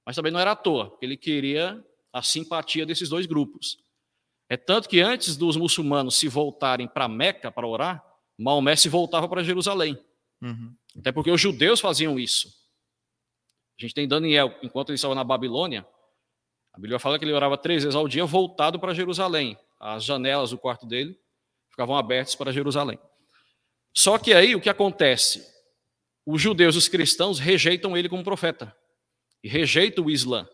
[0.06, 3.78] Mas também não era à toa, ele queria a simpatia desses dois grupos.
[4.50, 8.04] É tanto que antes dos muçulmanos se voltarem para Meca para orar,
[8.38, 9.98] Maomé se voltava para Jerusalém.
[10.42, 10.76] Uhum.
[10.98, 12.50] Até porque os judeus faziam isso.
[13.80, 15.88] A gente tem Daniel, enquanto ele estava na Babilônia,
[16.74, 19.58] a Bíblia fala que ele orava três vezes ao dia voltado para Jerusalém.
[19.80, 21.18] As janelas do quarto dele
[21.70, 23.00] ficavam abertas para Jerusalém.
[23.93, 25.45] Só que aí o que acontece?
[26.25, 28.75] Os judeus, os cristãos, rejeitam ele como profeta
[29.43, 30.47] e rejeitam o Islã.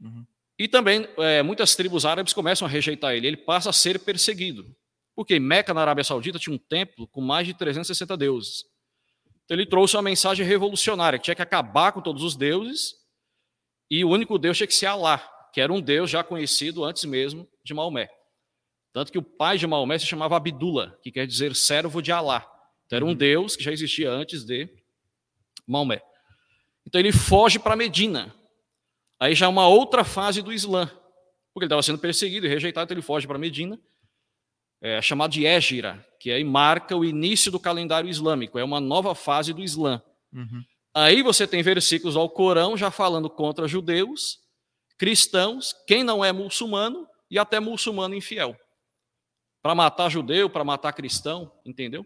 [0.00, 0.26] Uhum.
[0.58, 3.26] E também é, muitas tribos árabes começam a rejeitar ele.
[3.26, 4.74] Ele passa a ser perseguido.
[5.14, 8.64] Porque Meca, na Arábia Saudita, tinha um templo com mais de 360 deuses.
[9.44, 12.94] Então ele trouxe uma mensagem revolucionária, que tinha que acabar com todos os deuses
[13.90, 15.18] e o único Deus tinha que ser Alá,
[15.52, 18.08] que era um Deus já conhecido antes mesmo de Maomé.
[18.94, 22.48] Tanto que o pai de Maomé se chamava Abdullah, que quer dizer servo de Alá.
[22.86, 23.14] Então, era um uhum.
[23.16, 24.68] deus que já existia antes de
[25.66, 26.00] Maomé.
[26.86, 28.32] Então ele foge para Medina.
[29.18, 30.86] Aí já é uma outra fase do Islã,
[31.52, 33.80] porque ele estava sendo perseguido e rejeitado, então ele foge para Medina,
[34.80, 39.12] é, chamado de Égira, que aí marca o início do calendário islâmico, é uma nova
[39.12, 40.00] fase do Islã.
[40.32, 40.62] Uhum.
[40.94, 44.38] Aí você tem versículos ao Corão já falando contra judeus,
[44.96, 48.56] cristãos, quem não é muçulmano e até muçulmano infiel
[49.64, 52.04] para matar judeu, para matar cristão, entendeu?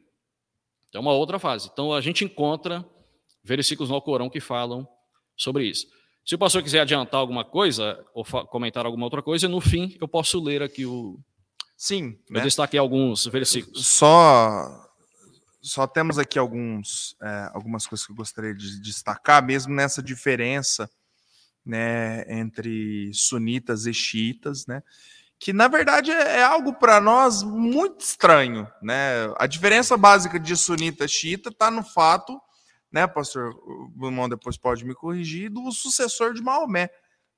[0.94, 1.68] É uma outra fase.
[1.72, 2.88] Então a gente encontra
[3.42, 4.86] versículos no Alcorão que falam
[5.36, 5.88] sobre isso.
[6.24, 10.06] Se o pastor quiser adiantar alguma coisa ou comentar alguma outra coisa, no fim eu
[10.06, 11.18] posso ler aqui o.
[11.76, 12.16] Sim.
[12.28, 12.42] Eu né?
[12.42, 13.88] destaquei alguns versículos.
[13.88, 14.88] Só,
[15.60, 20.88] só temos aqui alguns, é, algumas coisas que eu gostaria de destacar, mesmo nessa diferença
[21.66, 24.80] né, entre sunitas e xiitas, né?
[25.38, 29.32] Que na verdade é, é algo para nós muito estranho, né?
[29.36, 32.40] A diferença básica de sunita e xiita está no fato,
[32.90, 33.54] né, pastor
[33.94, 36.90] Bruno depois pode me corrigir, do sucessor de Maomé.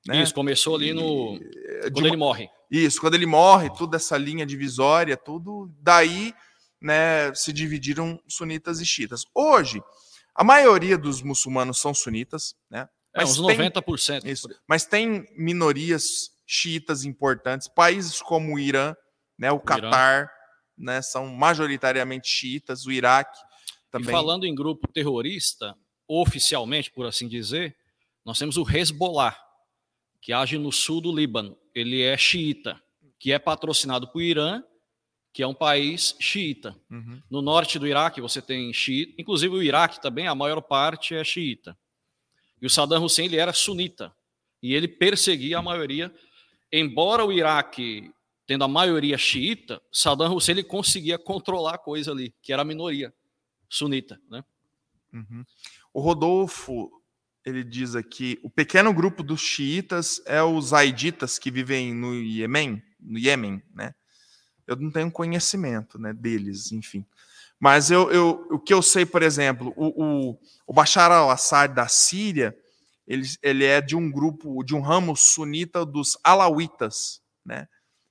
[0.07, 0.23] Né?
[0.23, 1.39] Isso, começou ali no.
[1.83, 2.49] É, quando ele morre.
[2.71, 5.71] Isso, quando ele morre, toda essa linha divisória, tudo.
[5.81, 6.33] Daí
[6.81, 9.25] né, se dividiram sunitas e xiitas.
[9.35, 9.83] Hoje,
[10.35, 12.89] a maioria dos muçulmanos são sunitas, né?
[13.15, 14.23] É, uns 90%.
[14.23, 17.69] Tem, isso, mas tem minorias xiitas importantes.
[17.69, 18.97] Países como o Irã,
[19.39, 20.29] né, o Catar,
[20.77, 23.39] né, são majoritariamente xiitas, o Iraque
[23.89, 24.09] também.
[24.09, 25.77] E falando em grupo terrorista,
[26.09, 27.77] oficialmente, por assim dizer,
[28.25, 29.39] nós temos o Hezbollah,
[30.21, 31.57] que age no sul do Líbano.
[31.73, 32.83] Ele é xiita,
[33.19, 34.61] que é patrocinado por Irã,
[35.33, 36.77] que é um país xiita.
[36.91, 37.23] Uhum.
[37.31, 41.23] No norte do Iraque você tem xiita, inclusive o Iraque também, a maior parte é
[41.23, 41.79] xiita.
[42.61, 44.13] E o Saddam Hussein ele era sunita,
[44.61, 46.13] e ele perseguia a maioria
[46.73, 48.13] embora o Iraque
[48.47, 52.65] tendo a maioria xiita, Saddam Hussein ele conseguia controlar a coisa ali, que era a
[52.65, 53.15] minoria
[53.69, 54.45] sunita, né?
[55.13, 55.45] Uhum.
[55.93, 56.91] O Rodolfo
[57.45, 62.83] ele diz aqui, o pequeno grupo dos xiitas é os aiditas que vivem no Iêmen,
[63.01, 63.95] no Iêmen, né?
[64.67, 67.05] Eu não tenho conhecimento, né, deles, enfim.
[67.59, 71.89] Mas eu, eu, o que eu sei, por exemplo, o, o, o Bashar al-Assad da
[71.89, 72.57] Síria,
[73.11, 77.67] ele, ele é de um grupo, de um ramo sunita dos alauitas, né?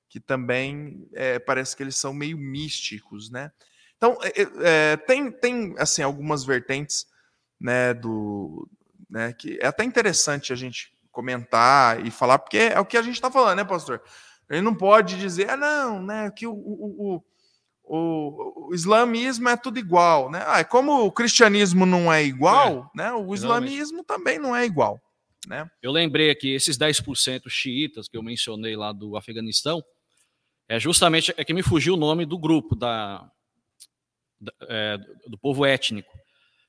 [0.10, 3.50] Que também é, parece que eles são meio místicos, né?
[3.96, 7.06] Então, é, é, tem, tem assim, algumas vertentes
[7.60, 8.70] né, do,
[9.10, 13.02] né, que é até interessante a gente comentar e falar, porque é o que a
[13.02, 14.02] gente está falando, né, pastor?
[14.50, 17.24] Ele não pode dizer, ah, não, né, que o, o,
[17.90, 20.44] o, islamismo é tudo igual, né?
[20.46, 25.02] Ah, como o cristianismo não é igual, é, né, o islamismo também não é igual.
[25.48, 25.68] Né?
[25.82, 29.84] Eu lembrei aqui, esses 10% xiitas que eu mencionei lá do Afeganistão,
[30.68, 33.28] é justamente é que me fugiu o nome do grupo, da,
[34.68, 34.98] é,
[35.28, 36.12] do povo étnico,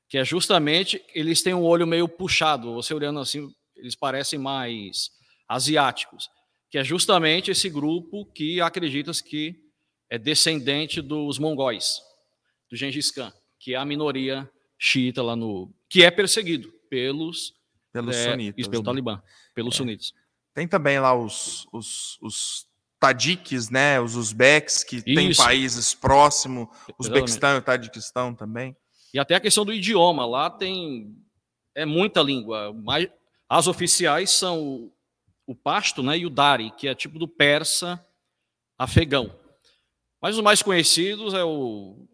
[0.09, 5.11] que é justamente eles têm um olho meio puxado, você olhando assim, eles parecem mais
[5.47, 6.27] asiáticos,
[6.71, 9.70] que é justamente esse grupo que acredita que
[10.11, 12.01] é descendente dos mongóis,
[12.69, 14.47] do Gengis Khan, que é a minoria
[14.77, 15.73] xiita lá no.
[15.89, 17.53] que é perseguido pelos.
[17.93, 18.67] Pelos é, sunitas.
[18.67, 18.85] Pelo né?
[18.85, 19.23] Talibã,
[19.55, 19.77] pelos é.
[19.77, 20.13] sunitas.
[20.53, 22.67] Tem também lá os, os, os
[22.99, 24.01] tadiques, né?
[24.01, 26.67] Os uzbeques, que tem países próximos,
[26.99, 28.75] Uzbequistão e Tadiquistão também.
[29.13, 31.15] E até a questão do idioma, lá tem
[31.73, 33.07] é muita língua, mas
[33.47, 34.93] as oficiais são o,
[35.47, 38.05] o pasto, né, e o dari, que é tipo do persa
[38.77, 39.40] afegão.
[40.21, 42.07] Mas os mais conhecidos é o,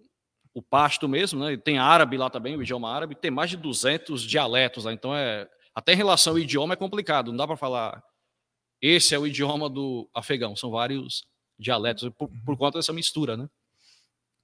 [0.54, 1.58] o pasto mesmo, né?
[1.58, 5.48] Tem árabe lá também, o idioma árabe, tem mais de 200 dialetos lá, então é
[5.76, 8.04] até em relação ao idioma é complicado, não dá para falar
[8.82, 11.28] esse é o idioma do afegão, são vários
[11.60, 13.48] dialetos, por, por conta dessa mistura, né?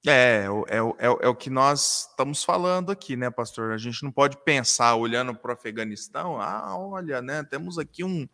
[0.06, 3.72] É, é, é, é, o que nós estamos falando aqui, né, pastor?
[3.72, 8.28] A gente não pode pensar olhando para o Afeganistão, ah, olha, né, temos aqui um,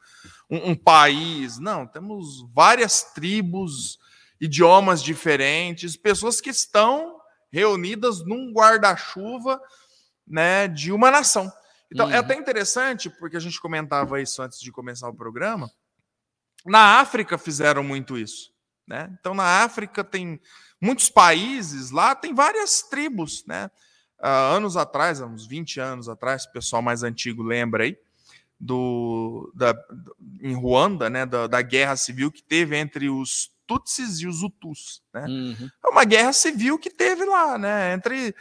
[0.50, 1.60] um, um, país.
[1.60, 4.00] Não, temos várias tribos,
[4.40, 7.20] idiomas diferentes, pessoas que estão
[7.52, 9.60] reunidas num guarda-chuva
[10.28, 11.52] né, de uma nação.
[11.92, 12.16] Então, é uhum.
[12.16, 15.70] é até interessante, porque a gente comentava isso antes de começar o programa,
[16.66, 18.52] na África fizeram muito isso.
[18.88, 19.10] Né?
[19.20, 20.40] Então, na África tem
[20.80, 23.44] muitos países lá, tem várias tribos.
[23.46, 23.70] Né?
[24.20, 27.98] Uh, anos atrás, uns 20 anos atrás, o pessoal mais antigo lembra aí,
[28.60, 29.74] do, da,
[30.42, 35.04] em Ruanda, né, da, da, guerra civil que teve entre os Tutsis e os Hutus.
[35.14, 35.26] Né?
[35.28, 35.70] Uhum.
[35.86, 38.36] É uma guerra civil que teve lá, né, entre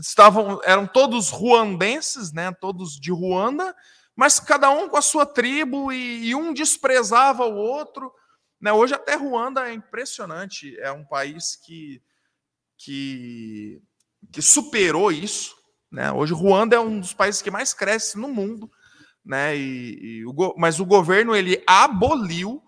[0.00, 3.76] estavam eram todos ruandenses, né, todos de Ruanda,
[4.16, 8.12] mas cada um com a sua tribo e, e um desprezava o outro.
[8.60, 8.72] Né?
[8.72, 12.02] Hoje até Ruanda é impressionante, é um país que,
[12.76, 13.80] que,
[14.32, 15.54] que superou isso.
[15.92, 16.10] Né?
[16.10, 18.70] Hoje Ruanda é um dos países que mais cresce no mundo,
[19.24, 19.56] né?
[19.56, 22.62] E, e o, mas o governo ele aboliu,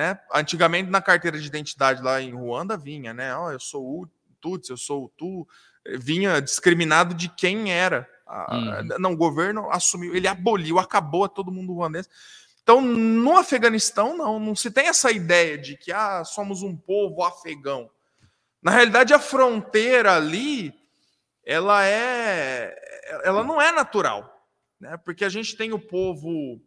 [0.00, 0.18] né?
[0.32, 3.36] Antigamente na carteira de identidade lá em Ruanda vinha, né?
[3.36, 4.08] Oh, eu sou o
[4.40, 5.46] Tutsi, eu sou o Tu,
[5.98, 8.98] vinha discriminado de quem era Uhum.
[9.00, 12.08] Não, o governo assumiu, ele aboliu, acabou a todo mundo ruandês.
[12.62, 17.24] Então, no Afeganistão, não, não se tem essa ideia de que ah, somos um povo
[17.24, 17.90] afegão.
[18.62, 20.72] Na realidade, a fronteira ali,
[21.44, 22.72] ela é,
[23.24, 24.46] ela não é natural,
[24.78, 24.96] né?
[24.98, 26.60] Porque a gente tem o povo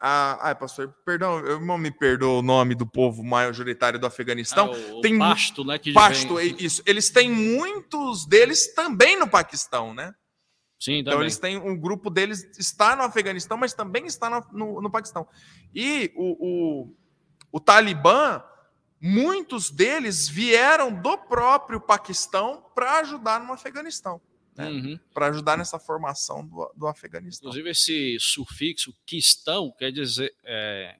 [0.00, 4.72] ah, pastor, perdão, eu não me perdoa o nome do povo majoritário do Afeganistão.
[4.72, 5.78] Ah, o, tem pasto, né?
[5.78, 6.54] Que pasto, vem...
[6.58, 6.82] isso.
[6.84, 10.14] Eles têm muitos deles também no Paquistão, né?
[10.78, 14.82] Sim, então eles têm um grupo deles está no Afeganistão, mas também está no, no,
[14.82, 15.26] no Paquistão.
[15.74, 16.94] E o, o,
[17.52, 18.42] o, Talibã,
[19.00, 24.20] muitos deles vieram do próprio Paquistão para ajudar no Afeganistão.
[24.56, 24.68] Né?
[24.68, 25.00] Uhum.
[25.12, 27.48] Para ajudar nessa formação do, do Afeganistão.
[27.48, 30.34] Inclusive, esse sufixo quistão quer dizer.
[30.44, 30.96] É,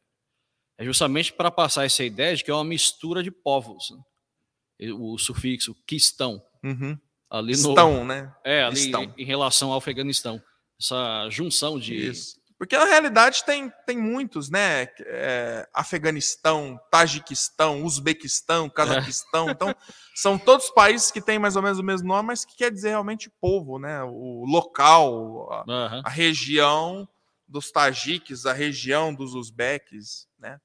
[0.78, 3.90] é justamente para passar essa ideia de que é uma mistura de povos.
[3.90, 4.92] Né?
[4.92, 6.42] O sufixo quistão.
[6.62, 6.98] Uhum.
[7.30, 8.32] Ali no, Estão, né?
[8.44, 9.14] É, ali Estão.
[9.16, 10.40] em relação ao Afeganistão.
[10.80, 11.94] Essa junção de.
[11.94, 12.36] Isso.
[12.58, 14.88] Porque na realidade tem, tem muitos, né?
[15.00, 19.48] É, Afeganistão, Tajiquistão, Uzbequistão, Cazaquistão.
[19.48, 19.52] É.
[19.52, 19.74] Então,
[20.14, 22.90] são todos países que têm mais ou menos o mesmo nome, mas que quer dizer
[22.90, 24.02] realmente povo, né?
[24.04, 26.02] O local, a, uhum.
[26.04, 27.06] a região
[27.46, 30.58] dos tajiques, a região dos uzbeques, né?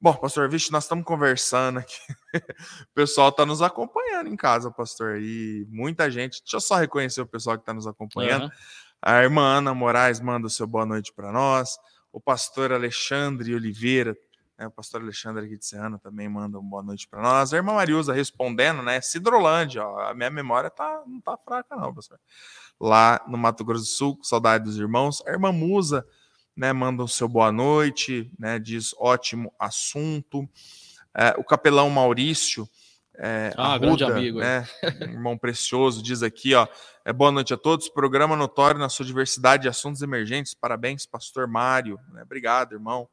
[0.00, 1.98] Bom, pastor, vixe, nós estamos conversando aqui.
[2.88, 5.18] o pessoal está nos acompanhando em casa, pastor.
[5.20, 6.40] E muita gente.
[6.40, 8.44] Deixa eu só reconhecer o pessoal que está nos acompanhando.
[8.44, 8.50] Uhum.
[9.02, 11.78] A irmã Ana Moraes manda o seu boa noite para nós.
[12.12, 14.14] O pastor Alexandre Oliveira,
[14.58, 17.54] né, o pastor Alexandre aqui de Serrano também manda uma boa noite para nós.
[17.54, 19.00] A irmã Mariusa respondendo, né?
[19.00, 22.20] Cidrolândia, ó, a minha memória tá, não tá fraca, não, pastor.
[22.78, 25.22] Lá no Mato Grosso do Sul, saudade dos irmãos.
[25.26, 26.06] A irmã Musa
[26.54, 30.46] né, manda o seu boa noite, né, diz ótimo assunto.
[31.14, 32.68] É, o capelão Maurício,
[33.22, 34.66] é, ah, Arruda, grande amigo, né,
[35.02, 36.66] irmão precioso, diz aqui, ó,
[37.04, 41.46] é, boa noite a todos, programa notório na sua diversidade de assuntos emergentes, parabéns, pastor
[41.46, 43.06] Mário, né, obrigado, irmão.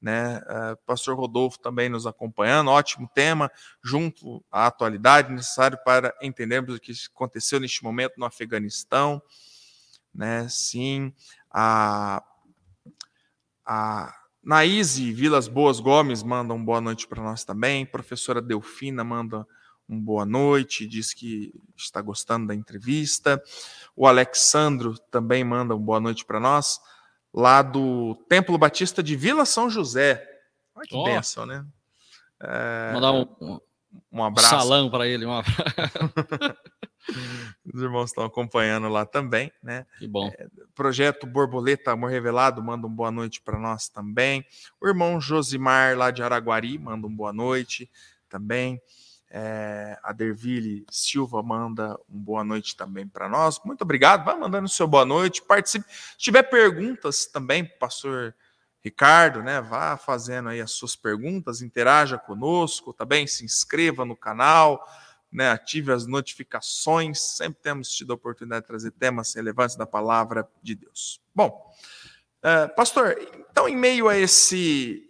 [0.00, 0.38] né?
[0.38, 3.50] Uh, Pastor Rodolfo também nos acompanhando, ótimo tema,
[3.82, 9.22] junto à atualidade necessário para entendermos o que aconteceu neste momento no Afeganistão,
[10.14, 10.46] né?
[10.48, 11.12] Sim,
[11.50, 12.22] a,
[13.64, 19.46] a Naíse Vilas Boas Gomes manda um boa noite para nós também, professora Delfina manda
[19.88, 23.42] um boa noite, diz que está gostando da entrevista.
[23.96, 26.80] O Alexandro também manda um boa noite para nós
[27.34, 30.26] lá do Templo Batista de Vila São José.
[30.74, 31.04] Olha que oh.
[31.04, 31.66] bênção, né?
[32.40, 32.92] É...
[32.94, 33.60] Mandar um,
[34.12, 34.48] um abraço.
[34.48, 35.26] salão para ele.
[35.26, 35.60] Um abraço.
[37.72, 39.86] Os irmãos estão acompanhando lá também, né?
[39.98, 40.28] Que bom.
[40.28, 44.44] É, projeto Borboleta Amor Revelado manda um boa noite para nós também.
[44.80, 47.90] O irmão Josimar, lá de Araguari, manda um boa noite
[48.28, 48.80] também.
[49.32, 53.60] É, a Derville Silva manda um boa noite também para nós.
[53.64, 54.24] Muito obrigado.
[54.24, 55.40] Vai mandando seu boa noite.
[55.42, 55.86] Participe.
[55.88, 58.34] Se tiver perguntas também, pastor
[58.82, 59.60] Ricardo, né?
[59.60, 63.26] Vá fazendo aí as suas perguntas, interaja conosco, tá bem?
[63.26, 64.84] Se inscreva no canal,
[65.32, 65.50] né?
[65.50, 67.20] Ative as notificações.
[67.20, 71.20] Sempre temos tido a oportunidade de trazer temas relevantes da palavra de Deus.
[71.34, 71.72] Bom,
[72.44, 73.16] uh, pastor,
[73.50, 75.06] então, em meio a esse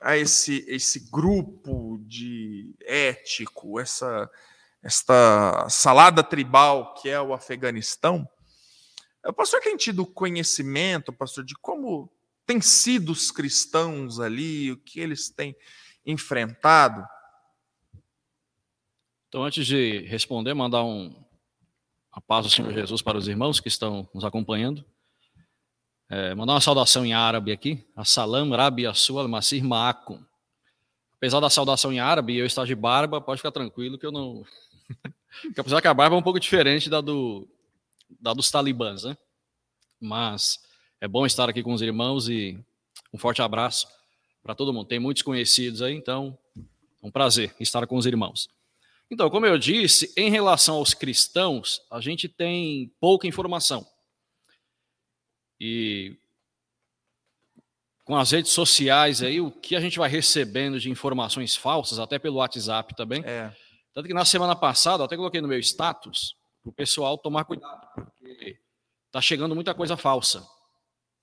[0.00, 4.30] a esse, esse grupo de ético, essa,
[4.80, 8.28] esta salada tribal que é o Afeganistão,
[9.26, 12.10] o pastor tem tido conhecimento, pastor, de como
[12.46, 15.56] têm sido os cristãos ali, o que eles têm
[16.06, 17.04] enfrentado?
[19.28, 21.14] Então, antes de responder, mandar um
[22.10, 24.84] a paz do Senhor Jesus para os irmãos que estão nos acompanhando.
[26.10, 27.86] É, mandar uma saudação em árabe aqui.
[27.94, 30.24] Assalam Rabi Assu al-Masih Ma'akum.
[31.16, 34.10] Apesar da saudação em árabe e eu estar de barba, pode ficar tranquilo que eu
[34.10, 34.44] não.
[35.56, 37.46] apesar que a barba é um pouco diferente da, do,
[38.18, 39.16] da dos talibãs, né?
[40.00, 40.58] Mas
[41.00, 42.58] é bom estar aqui com os irmãos e
[43.12, 43.86] um forte abraço
[44.42, 44.88] para todo mundo.
[44.88, 48.48] Tem muitos conhecidos aí, então é um prazer estar com os irmãos.
[49.10, 53.86] Então, como eu disse, em relação aos cristãos, a gente tem pouca informação.
[55.60, 56.16] E
[58.04, 62.18] com as redes sociais aí, o que a gente vai recebendo de informações falsas, até
[62.18, 63.22] pelo WhatsApp também.
[63.24, 63.54] É.
[63.92, 67.86] Tanto que na semana passada, até coloquei no meu status, para o pessoal tomar cuidado,
[67.94, 68.58] porque
[69.06, 70.46] está chegando muita coisa falsa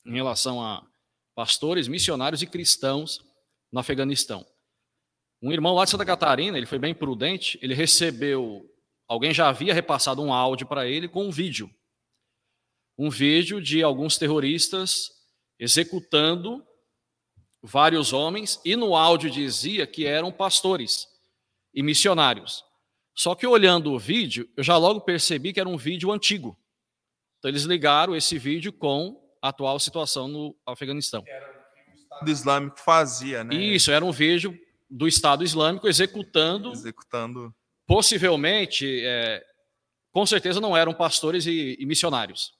[0.06, 0.86] em relação a
[1.34, 3.20] pastores, missionários e cristãos
[3.72, 4.46] no Afeganistão.
[5.42, 8.66] Um irmão lá de Santa Catarina, ele foi bem prudente, ele recebeu,
[9.08, 11.70] alguém já havia repassado um áudio para ele com um vídeo
[12.98, 15.12] um vídeo de alguns terroristas
[15.60, 16.66] executando
[17.62, 21.08] vários homens, e no áudio dizia que eram pastores
[21.74, 22.64] e missionários.
[23.16, 26.58] Só que olhando o vídeo, eu já logo percebi que era um vídeo antigo.
[27.40, 31.24] Então eles ligaram esse vídeo com a atual situação no Afeganistão.
[31.26, 33.56] Era o que o Estado Islâmico fazia, né?
[33.56, 34.58] Isso, era um vídeo
[34.90, 36.72] do Estado Islâmico executando.
[36.72, 37.54] Executando.
[37.88, 39.44] Possivelmente, é,
[40.12, 42.56] com certeza não eram pastores e, e missionários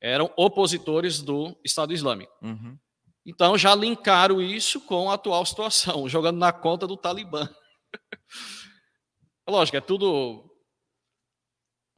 [0.00, 2.32] eram opositores do Estado Islâmico.
[2.42, 2.78] Uhum.
[3.26, 7.48] Então já linkaram isso com a atual situação, jogando na conta do Talibã.
[9.46, 10.48] Lógico, é tudo,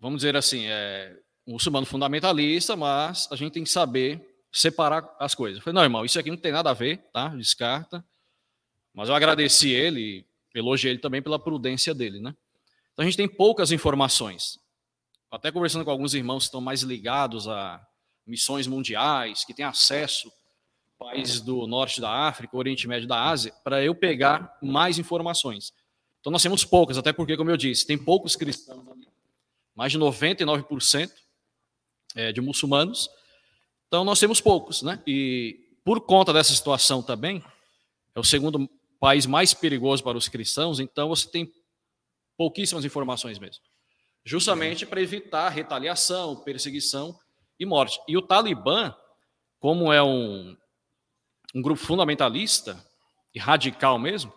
[0.01, 5.59] vamos dizer assim, é muçulmano fundamentalista, mas a gente tem que saber separar as coisas.
[5.59, 7.29] Eu falei, não, irmão, isso aqui não tem nada a ver, tá?
[7.29, 8.05] Descarta.
[8.95, 12.35] Mas eu agradeci ele, elogiei ele também pela prudência dele, né?
[12.93, 14.59] Então a gente tem poucas informações.
[15.31, 17.85] Até conversando com alguns irmãos que estão mais ligados a
[18.27, 20.31] missões mundiais, que têm acesso
[20.99, 25.73] países do norte da África, Oriente Médio da Ásia, para eu pegar mais informações.
[26.21, 29.09] Então nós temos poucas, até porque, como eu disse, tem poucos cristãos ali.
[29.75, 31.11] Mais de 99%
[32.15, 33.11] é, de muçulmanos.
[33.89, 35.03] Então nós temos poucos, né?
[35.07, 37.43] E por conta dessa situação também,
[38.15, 38.71] é o segundo
[39.03, 41.53] país mais perigoso para os cristãos, então você tem
[42.37, 43.61] pouquíssimas informações mesmo.
[44.25, 47.19] Justamente para evitar retaliação, perseguição
[47.59, 48.01] e morte.
[48.07, 48.95] E o Talibã,
[49.59, 50.57] como é um,
[51.53, 52.81] um grupo fundamentalista
[53.35, 54.33] e radical mesmo,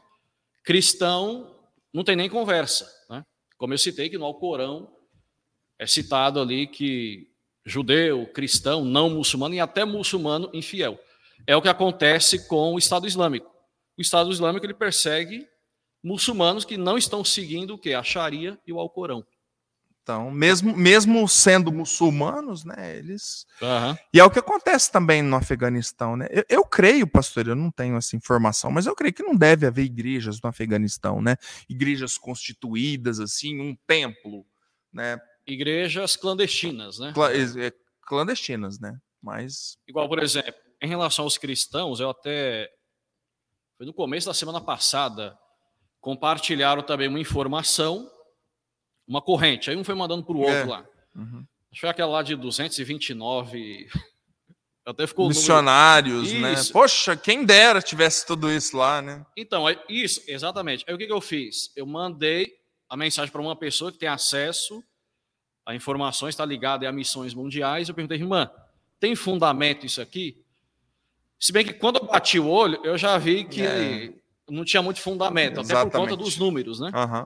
[0.64, 1.56] cristão
[1.94, 2.92] não tem nem conversa.
[3.08, 3.24] Né?
[3.58, 4.92] Como eu citei que no Alcorão
[5.78, 7.32] é citado ali que
[7.64, 11.00] judeu, cristão, não muçulmano e até muçulmano infiel.
[11.46, 13.55] É o que acontece com o Estado Islâmico.
[13.98, 15.48] O Estado Islâmico ele persegue
[16.04, 17.94] muçulmanos que não estão seguindo o que?
[17.94, 19.26] A Sharia e o Alcorão.
[20.06, 23.48] Então, mesmo, mesmo sendo muçulmanos, né, eles...
[23.60, 23.98] Uhum.
[24.14, 26.28] E é o que acontece também no Afeganistão, né?
[26.30, 29.66] Eu, eu, creio, pastor, eu não tenho essa informação, mas eu creio que não deve
[29.66, 31.38] haver igrejas no Afeganistão, né?
[31.68, 34.46] Igrejas constituídas, assim, um templo,
[34.94, 35.20] né?
[35.48, 37.12] Igrejas clandestinas, né?
[37.12, 37.74] Cla é,
[38.08, 38.96] clandestinas, né?
[39.20, 39.76] Mas...
[39.88, 42.70] Igual, por exemplo, em relação aos cristãos, eu até
[43.78, 45.38] foi no começo da semana passada,
[46.00, 48.10] compartilharam também uma informação,
[49.08, 49.70] uma corrente.
[49.70, 50.66] Aí um foi mandando para o outro é.
[50.66, 50.86] lá.
[51.16, 51.46] Uhum.
[51.72, 53.90] Acho que foi aquela lá de 229.
[54.86, 56.54] Até ficou Missionários, né?
[56.72, 59.26] Poxa, quem dera tivesse tudo isso lá, né?
[59.36, 60.86] Então, é isso, exatamente.
[60.88, 61.72] Aí o que, que eu fiz?
[61.76, 62.54] Eu mandei
[62.88, 64.84] a mensagem para uma pessoa que tem acesso
[65.66, 67.90] a informações, está ligada a missões mundiais.
[67.90, 68.50] Eu perguntei, irmã,
[69.00, 70.45] tem fundamento isso aqui?
[71.40, 74.14] Se bem que quando eu bati o olho, eu já vi que é.
[74.50, 75.74] não tinha muito fundamento, Exatamente.
[75.74, 76.92] até por conta dos números, né?
[76.94, 77.26] Uhum.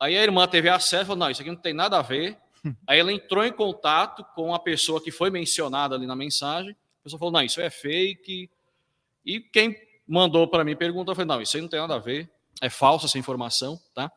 [0.00, 2.38] Aí a irmã teve acesso e falou: não, isso aqui não tem nada a ver.
[2.86, 6.72] Aí ela entrou em contato com a pessoa que foi mencionada ali na mensagem.
[6.72, 8.50] A pessoa falou: não, isso é fake.
[9.24, 9.76] E quem
[10.06, 12.30] mandou para mim perguntou: foi não, isso aí não tem nada a ver.
[12.62, 14.10] É falsa essa informação, tá?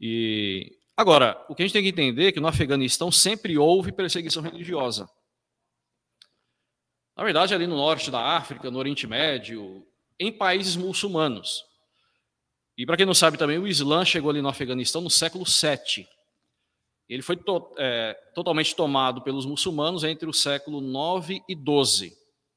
[0.00, 3.92] E agora, o que a gente tem que entender é que no Afeganistão sempre houve
[3.92, 5.08] perseguição religiosa.
[7.20, 9.86] Na verdade, ali no norte da África, no Oriente Médio,
[10.18, 11.62] em países muçulmanos.
[12.78, 16.08] E para quem não sabe também, o Islã chegou ali no Afeganistão no século VII.
[17.06, 22.10] Ele foi to é, totalmente tomado pelos muçulmanos entre o século IX e XII.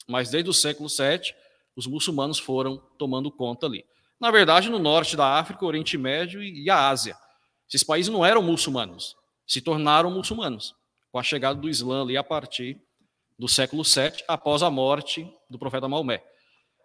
[0.08, 1.36] Mas desde o século VII,
[1.76, 3.84] os muçulmanos foram tomando conta ali.
[4.18, 7.18] Na verdade, no norte da África, Oriente Médio e a Ásia.
[7.68, 9.14] Esses países não eram muçulmanos,
[9.46, 10.74] se tornaram muçulmanos
[11.12, 12.82] com a chegada do Islã ali a partir
[13.38, 16.24] do século VII, após a morte do profeta Maomé.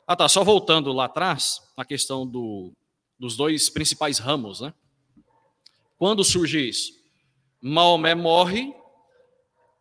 [0.07, 0.29] Ah, tá.
[0.29, 2.73] Só voltando lá atrás, na questão do,
[3.19, 4.73] dos dois principais ramos, né?
[5.99, 6.93] Quando surge isso?
[7.61, 8.73] Maomé morre,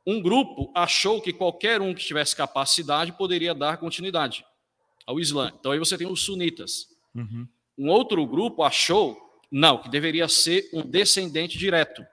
[0.06, 4.46] um grupo achou que qualquer um que tivesse capacidade poderia dar continuidade
[5.06, 5.54] ao Islã.
[5.60, 6.88] Então aí você tem os sunitas.
[7.14, 7.48] Uhum.
[7.78, 9.18] Um outro grupo achou,
[9.52, 12.06] não, que deveria ser um descendente direto.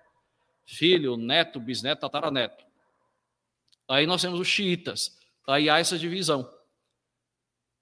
[0.66, 2.64] Filho, neto, bisneto, tataraneto.
[3.88, 5.16] Aí nós temos os xiitas.
[5.46, 6.50] Aí há essa divisão.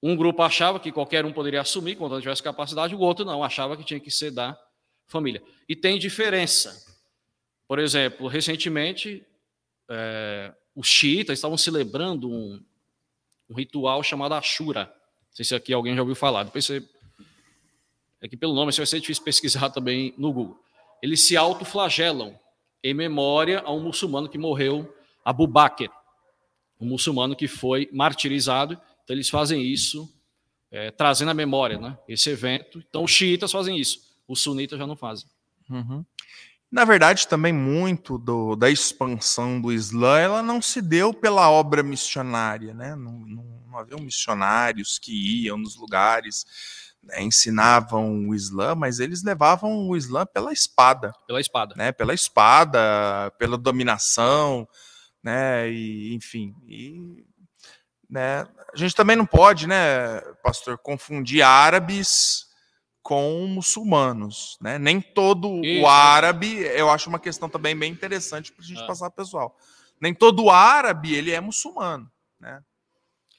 [0.03, 3.77] Um grupo achava que qualquer um poderia assumir quando tivesse capacidade, o outro não, achava
[3.77, 4.59] que tinha que ser da
[5.07, 5.41] família.
[5.69, 6.85] E tem diferença.
[7.69, 9.25] Por exemplo, recentemente,
[9.89, 12.61] é, os xiitas estavam celebrando um,
[13.49, 14.87] um, ritual chamado Ashura.
[14.87, 16.45] Não sei se aqui alguém já ouviu falar.
[16.45, 16.87] Depois você.
[18.21, 20.59] É que pelo nome vai ser difícil pesquisar também no Google.
[21.03, 22.39] Eles se autoflagelam
[22.83, 24.93] em memória a um muçulmano que morreu
[25.25, 25.89] Abu Bakr,
[26.81, 28.75] um muçulmano que foi martirizado.
[29.05, 30.13] Então, eles fazem isso,
[30.71, 32.83] é, trazendo à memória né, esse evento.
[32.89, 35.29] Então, os xiitas fazem isso, os sunitas já não fazem.
[35.71, 36.05] Uhum.
[36.73, 41.83] Na verdade, também muito do, da expansão do Islã, ela não se deu pela obra
[41.83, 42.97] missionária, né?
[42.97, 46.47] Não, não, não haviam missionários que iam nos lugares,
[47.03, 51.13] né, ensinavam o Islã, mas eles levavam o Islã pela espada.
[51.27, 51.75] Pela espada.
[51.77, 51.93] Né?
[51.93, 54.67] Pela espada, pela dominação,
[55.23, 55.71] né?
[55.71, 57.25] E, enfim, e,
[58.09, 58.47] né?
[58.73, 62.47] A gente também não pode, né, pastor, confundir árabes
[63.03, 64.79] com muçulmanos, né?
[64.79, 65.83] Nem todo Isso.
[65.83, 68.87] o árabe, eu acho uma questão também bem interessante para a gente ah.
[68.87, 69.57] passar pessoal.
[70.01, 72.63] Nem todo árabe ele é muçulmano, né?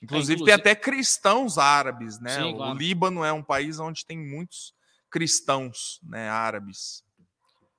[0.02, 2.42] Inclusive, é, inclusive, tem até cristãos árabes, né?
[2.42, 2.74] Sim, claro.
[2.74, 4.74] O Líbano é um país onde tem muitos
[5.10, 7.04] cristãos, né, árabes.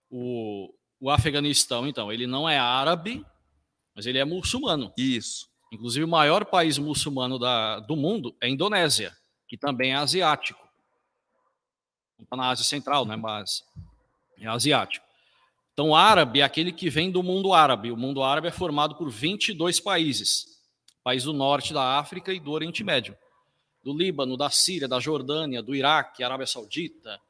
[0.08, 3.26] O, o Afeganistão, então, ele não é árabe,
[3.94, 4.92] mas ele é muçulmano.
[4.96, 5.48] Isso.
[5.72, 9.16] Inclusive, o maior país muçulmano da, do mundo é a Indonésia,
[9.48, 10.60] que também é asiático.
[12.18, 13.16] Não está na Ásia Central, né?
[13.16, 13.62] Mas
[14.38, 15.04] é asiático.
[15.72, 17.90] Então, árabe é aquele que vem do mundo árabe.
[17.90, 20.46] O mundo árabe é formado por 22 países.
[21.02, 23.16] Países do norte da África e do Oriente Médio.
[23.82, 27.20] Do Líbano, da Síria, da Jordânia, do Iraque, Arábia Saudita,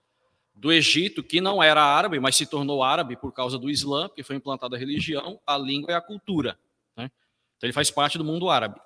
[0.55, 4.23] do Egito, que não era árabe, mas se tornou árabe por causa do Islã, porque
[4.23, 6.59] foi implantada a religião, a língua e a cultura.
[6.97, 7.11] Né?
[7.57, 8.81] Então ele faz parte do mundo árabe.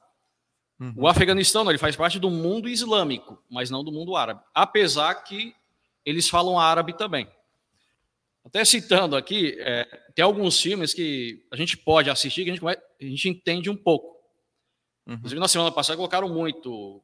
[0.80, 0.94] Uhum.
[0.96, 4.40] O Afeganistão não, ele faz parte do mundo islâmico, mas não do mundo árabe.
[4.54, 5.54] Apesar que
[6.04, 7.28] eles falam árabe também.
[8.44, 12.66] Até citando aqui, é, tem alguns filmes que a gente pode assistir que a gente,
[12.66, 14.16] a gente entende um pouco.
[15.06, 15.14] Uhum.
[15.14, 17.02] Inclusive, na semana passada colocaram muito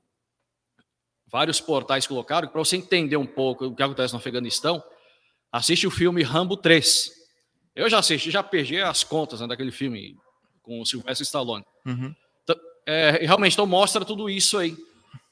[1.35, 4.81] vários portais colocaram, para você entender um pouco o que acontece no Afeganistão,
[5.51, 7.11] assiste o filme Rambo 3.
[7.75, 10.15] Eu já assisti, já perdi as contas né, daquele filme
[10.63, 11.65] com o Sylvester Stallone.
[11.85, 12.15] Uhum.
[12.45, 12.55] Então,
[12.87, 14.77] é, realmente, então mostra tudo isso aí.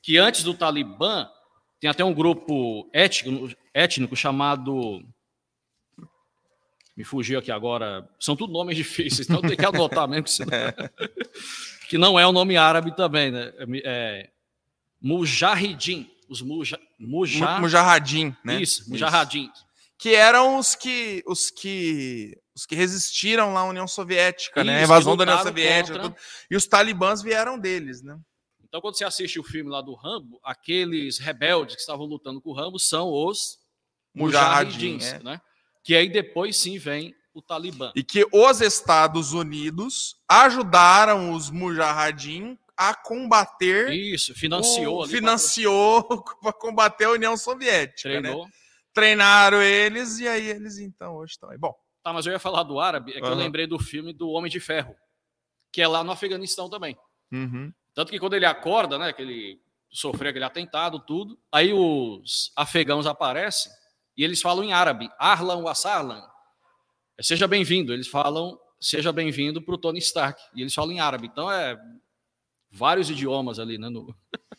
[0.03, 1.29] Que antes do Talibã,
[1.81, 5.05] tem até um grupo étnico, étnico chamado.
[6.97, 8.11] Me fugiu aqui agora.
[8.19, 10.27] São tudo nomes difíceis, então tem que anotar mesmo.
[10.27, 13.53] Que, que não é o um nome árabe também, né?
[13.85, 14.32] É,
[15.03, 17.59] Mujahidin, os muja, muja...
[17.59, 18.61] Mujahidin, né?
[18.63, 19.51] Isso, Mujahidin.
[19.99, 24.81] Que eram os que os que os que resistiram lá à União Soviética, Isso, né?
[24.81, 25.99] A invasão da União Soviética.
[25.99, 26.23] Contra...
[26.51, 28.19] E os talibãs vieram deles, né?
[28.65, 32.51] Então, quando você assiste o filme lá do Rambo, aqueles rebeldes que estavam lutando com
[32.51, 33.59] o Rambo são os
[34.15, 35.19] mujahidins, é.
[35.23, 35.41] né?
[35.85, 37.93] Que aí depois sim vem o Talibã.
[37.95, 42.59] E que os Estados Unidos ajudaram os mujahidin
[42.91, 43.91] a combater.
[43.93, 45.03] Isso, financiou.
[45.03, 46.03] O, financiou
[46.41, 48.09] para combater a União Soviética.
[48.09, 48.21] Né?
[48.21, 48.47] Treinou.
[48.47, 48.53] Né?
[48.95, 51.59] Treinaram eles e aí eles então hoje estão aí.
[51.59, 51.75] Bom.
[52.03, 53.31] Tá, mas eu ia falar do árabe, é que uhum.
[53.31, 54.95] eu lembrei do filme do Homem de Ferro,
[55.73, 56.97] que é lá no Afeganistão também.
[57.31, 57.73] Uhum.
[57.95, 63.07] Tanto que quando ele acorda, né, que ele sofreu aquele atentado, tudo, aí os afegãos
[63.07, 63.71] aparecem
[64.17, 66.23] e eles falam em árabe, Arlan Wasarlan,
[67.21, 67.93] seja bem-vindo.
[67.93, 70.41] Eles falam, seja bem-vindo para o Tony Stark.
[70.55, 71.29] E eles falam em árabe.
[71.29, 71.79] Então é
[72.73, 73.89] vários idiomas ali, né?
[73.89, 74.15] No...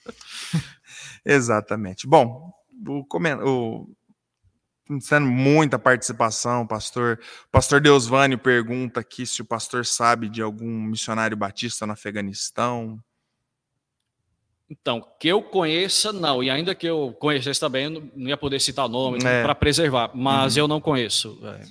[1.25, 2.07] Exatamente.
[2.07, 2.53] Bom,
[2.87, 3.05] o,
[3.43, 3.87] o
[5.01, 7.19] sendo muita participação, pastor.
[7.51, 12.99] Pastor Deusvânio pergunta aqui se o pastor sabe de algum missionário batista no Afeganistão.
[14.69, 16.43] Então, que eu conheça, não.
[16.43, 19.43] E ainda que eu conhecesse também, não ia poder citar nome é.
[19.43, 20.11] para preservar.
[20.13, 20.63] Mas uhum.
[20.63, 21.39] eu não conheço.
[21.43, 21.61] É.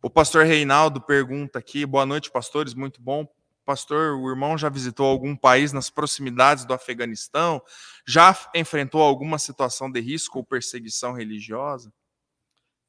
[0.00, 3.26] O pastor Reinaldo pergunta aqui: boa noite, pastores, muito bom.
[3.68, 7.60] Pastor, o irmão já visitou algum país nas proximidades do Afeganistão?
[8.06, 11.92] Já enfrentou alguma situação de risco ou perseguição religiosa?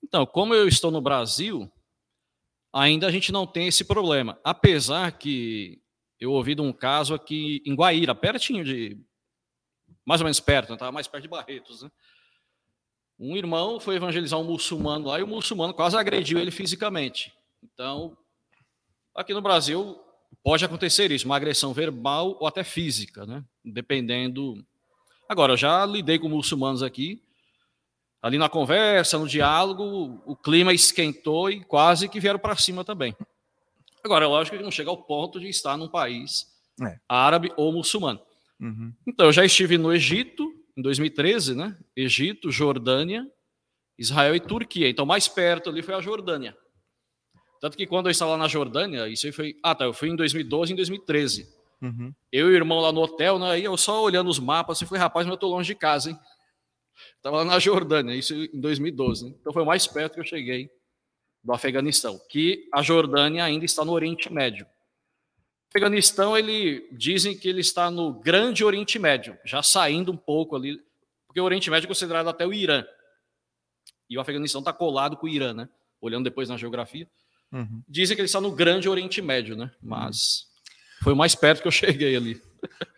[0.02, 1.70] Então, como eu estou no Brasil,
[2.72, 4.40] ainda a gente não tem esse problema.
[4.42, 5.82] Apesar que
[6.18, 8.98] eu ouvi de um caso aqui em Guaíra, pertinho de.
[10.06, 10.96] Mais ou menos perto, estava né?
[10.96, 11.92] mais perto de Barretos, né?
[13.20, 17.34] Um irmão foi evangelizar um muçulmano lá e o muçulmano quase agrediu ele fisicamente.
[17.62, 18.18] Então,
[19.14, 20.00] aqui no Brasil
[20.50, 23.44] pode acontecer isso, uma agressão verbal ou até física, né?
[23.64, 24.66] Dependendo.
[25.30, 27.22] Agora, eu já lidei com muçulmanos aqui,
[28.20, 33.16] ali na conversa, no diálogo, o clima esquentou e quase que vieram para cima também.
[34.04, 36.48] Agora, é lógico que não chega ao ponto de estar num país
[36.82, 36.98] é.
[37.08, 38.20] árabe ou muçulmano.
[38.60, 38.92] Uhum.
[39.06, 41.78] Então, eu já estive no Egito, em 2013, né?
[41.96, 43.24] Egito, Jordânia,
[44.00, 44.90] Israel e Turquia.
[44.90, 46.58] Então, mais perto ali foi a Jordânia.
[47.60, 49.58] Tanto que quando eu estava lá na Jordânia, isso aí foi.
[49.62, 49.86] Ah, tá.
[49.86, 51.48] Eu fui em 2012 e em 2013.
[51.82, 52.14] Uhum.
[52.32, 53.52] Eu e o irmão lá no hotel, né?
[53.52, 56.10] Aí eu só olhando os mapas, assim, falei, rapaz, mas eu tô longe de casa,
[56.10, 56.20] hein?
[57.16, 59.26] Estava lá na Jordânia, isso em 2012.
[59.26, 59.36] Né?
[59.40, 60.70] Então foi o mais perto que eu cheguei
[61.44, 64.66] do Afeganistão, que a Jordânia ainda está no Oriente Médio.
[65.70, 70.82] Afeganistão, ele dizem que ele está no Grande Oriente Médio, já saindo um pouco ali,
[71.28, 72.84] porque o Oriente Médio é considerado até o Irã.
[74.10, 75.70] E o Afeganistão está colado com o Irã, né?
[76.02, 77.08] Olhando depois na geografia.
[77.52, 77.82] Uhum.
[77.88, 79.72] Dizem que ele está no Grande Oriente Médio, né?
[79.82, 80.46] Mas
[81.02, 82.42] foi o mais perto que eu cheguei ali.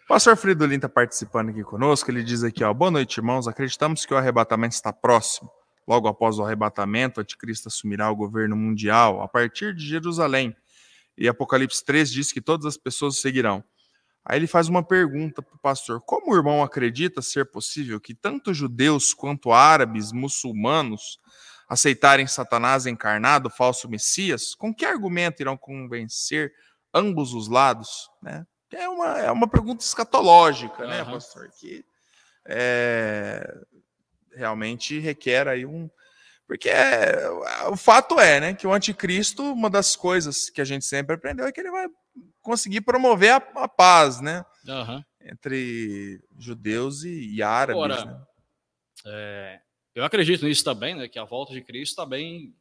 [0.08, 2.12] Pastor Fridolin está participando aqui conosco.
[2.12, 3.48] Ele diz aqui: ó, boa noite, irmãos.
[3.48, 5.50] Acreditamos que o arrebatamento está próximo.
[5.88, 10.56] Logo após o arrebatamento, o anticristo assumirá o governo mundial a partir de Jerusalém
[11.18, 13.64] e Apocalipse 3 diz que todas as pessoas seguirão.
[14.24, 18.14] Aí ele faz uma pergunta para o pastor: como o irmão acredita ser possível que
[18.14, 21.20] tanto judeus quanto árabes, muçulmanos,
[21.72, 24.54] aceitarem Satanás encarnado, falso Messias?
[24.54, 26.52] Com que argumento irão convencer
[26.94, 28.10] ambos os lados?
[28.22, 28.46] Né?
[28.74, 30.90] É, uma, é uma pergunta escatológica, uhum.
[30.90, 31.50] né, pastor?
[31.58, 31.86] Que
[32.46, 33.42] é,
[34.36, 35.90] realmente requer aí um,
[36.46, 37.30] porque é,
[37.70, 41.46] o fato é, né, que o anticristo, uma das coisas que a gente sempre aprendeu
[41.46, 41.88] é que ele vai
[42.42, 44.44] conseguir promover a, a paz, né?
[44.68, 45.02] Uhum.
[45.22, 47.82] Entre judeus e, e árabes.
[47.82, 48.22] Agora, né?
[49.06, 49.62] é,
[49.94, 51.08] eu acredito nisso também, né?
[51.08, 52.54] Que a volta de Cristo está bem.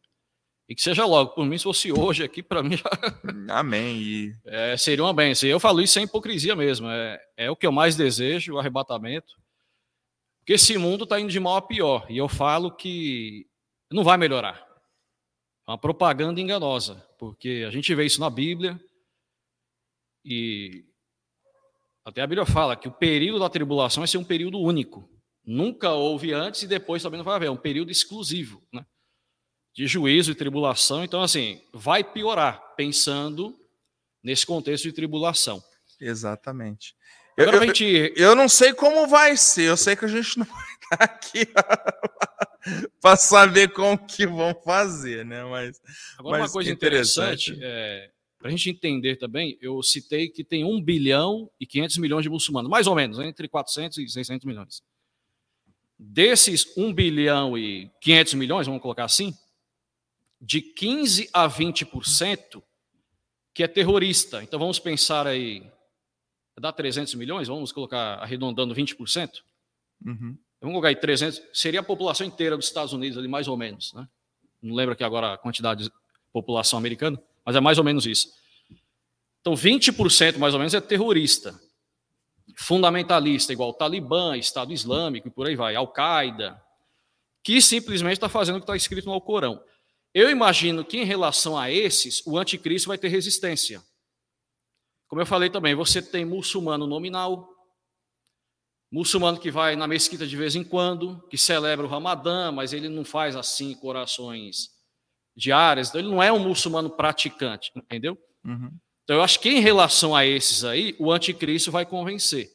[0.68, 1.30] E que seja logo.
[1.32, 2.90] Por mim, se fosse hoje aqui, para mim já.
[3.48, 3.96] Amém.
[3.96, 4.34] E...
[4.44, 5.48] É, seria uma bênção.
[5.48, 6.88] Eu falo isso sem hipocrisia mesmo.
[6.88, 9.34] É, é o que eu mais desejo, o arrebatamento.
[10.38, 12.06] Porque esse mundo está indo de mal a pior.
[12.08, 13.46] E eu falo que
[13.90, 14.66] não vai melhorar.
[15.66, 18.80] É uma propaganda enganosa, porque a gente vê isso na Bíblia
[20.24, 20.84] e
[22.04, 25.08] até a Bíblia fala que o período da tribulação vai ser um período único.
[25.52, 28.86] Nunca houve antes e depois também não vai haver, é um período exclusivo, né?
[29.74, 31.02] De juízo e tribulação.
[31.02, 33.58] Então, assim, vai piorar, pensando
[34.22, 35.60] nesse contexto de tribulação.
[36.00, 36.94] Exatamente.
[37.36, 38.12] Eu, eu, gente...
[38.14, 41.48] eu, não sei como vai ser, eu sei que a gente não vai estar aqui
[43.02, 45.42] para saber como que vão fazer, né?
[45.46, 45.80] Mas
[46.16, 50.44] agora mas uma coisa interessante, interessante é, para a gente entender também, eu citei que
[50.44, 54.46] tem 1 bilhão e 500 milhões de muçulmanos, mais ou menos, entre 400 e 600
[54.46, 54.88] milhões.
[56.02, 59.34] Desses 1 bilhão e 500 milhões, vamos colocar assim,
[60.40, 62.62] de 15 a 20%
[63.52, 64.42] que é terrorista.
[64.42, 65.62] Então vamos pensar aí,
[66.58, 69.42] dá 300 milhões, vamos colocar arredondando 20%.
[70.06, 73.56] Uhum vamos colocar aí 300, seria a população inteira dos Estados Unidos ali, mais ou
[73.56, 74.06] menos, né?
[74.62, 75.92] Não lembro aqui agora a quantidade de
[76.32, 78.28] população americana, mas é mais ou menos isso.
[79.40, 81.58] Então, 20% mais ou menos é terrorista.
[82.56, 86.60] Fundamentalista, igual o Talibã, Estado Islâmico e por aí vai, Al-Qaeda,
[87.42, 89.62] que simplesmente está fazendo o que está escrito no Alcorão.
[90.12, 93.82] Eu imagino que, em relação a esses, o anticristo vai ter resistência.
[95.08, 97.48] Como eu falei também, você tem muçulmano nominal,
[98.92, 102.88] muçulmano que vai na mesquita de vez em quando, que celebra o Ramadã, mas ele
[102.88, 104.70] não faz assim corações
[105.36, 108.18] diárias, então ele não é um muçulmano praticante, entendeu?
[108.44, 108.70] Uhum.
[109.04, 112.50] Então eu acho que em relação a esses aí, o anticristo vai convencer.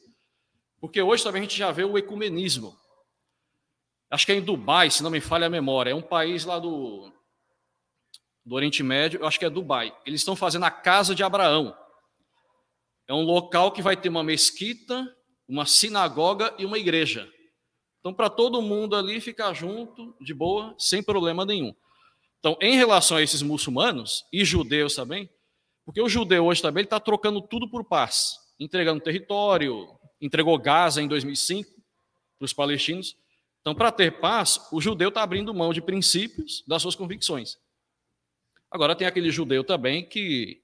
[0.80, 2.76] Porque hoje também a gente já vê o ecumenismo.
[4.10, 6.58] Acho que é em Dubai, se não me falha a memória, é um país lá
[6.58, 7.12] do,
[8.44, 9.92] do Oriente Médio, eu acho que é Dubai.
[10.06, 11.76] Eles estão fazendo a Casa de Abraão.
[13.08, 15.12] É um local que vai ter uma mesquita,
[15.48, 17.28] uma sinagoga e uma igreja.
[17.98, 21.74] Então, para todo mundo ali ficar junto, de boa, sem problema nenhum.
[22.38, 25.28] Então, em relação a esses muçulmanos e judeus também,
[25.86, 29.88] porque o judeu hoje também está trocando tudo por paz, entregando território,
[30.20, 31.70] entregou Gaza em 2005
[32.38, 33.16] para os palestinos.
[33.60, 37.56] Então, para ter paz, o judeu está abrindo mão de princípios das suas convicções.
[38.68, 40.60] Agora tem aquele judeu também que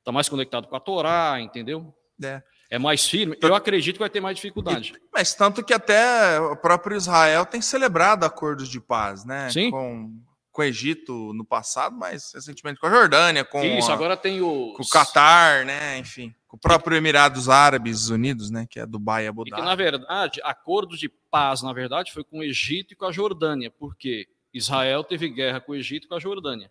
[0.00, 1.94] está mais conectado com a Torá, entendeu?
[2.22, 2.42] É.
[2.70, 3.38] É mais firme.
[3.40, 4.94] Eu acredito que vai ter mais dificuldade.
[5.12, 9.48] Mas tanto que até o próprio Israel tem celebrado acordos de paz, né?
[9.50, 9.70] Sim.
[9.70, 10.20] Com,
[10.54, 14.40] com o Egito no passado, mas recentemente com a Jordânia, com Isso, a, agora tem
[14.40, 15.98] o com o Catar, né?
[15.98, 18.64] Enfim, com o próprio Emirados Árabes Unidos, né?
[18.70, 19.50] Que é Dubai e Abu Dhabi.
[19.50, 23.04] E que, na verdade, acordo de paz, na verdade, foi com o Egito e com
[23.04, 26.70] a Jordânia, porque Israel teve guerra com o Egito e com a Jordânia.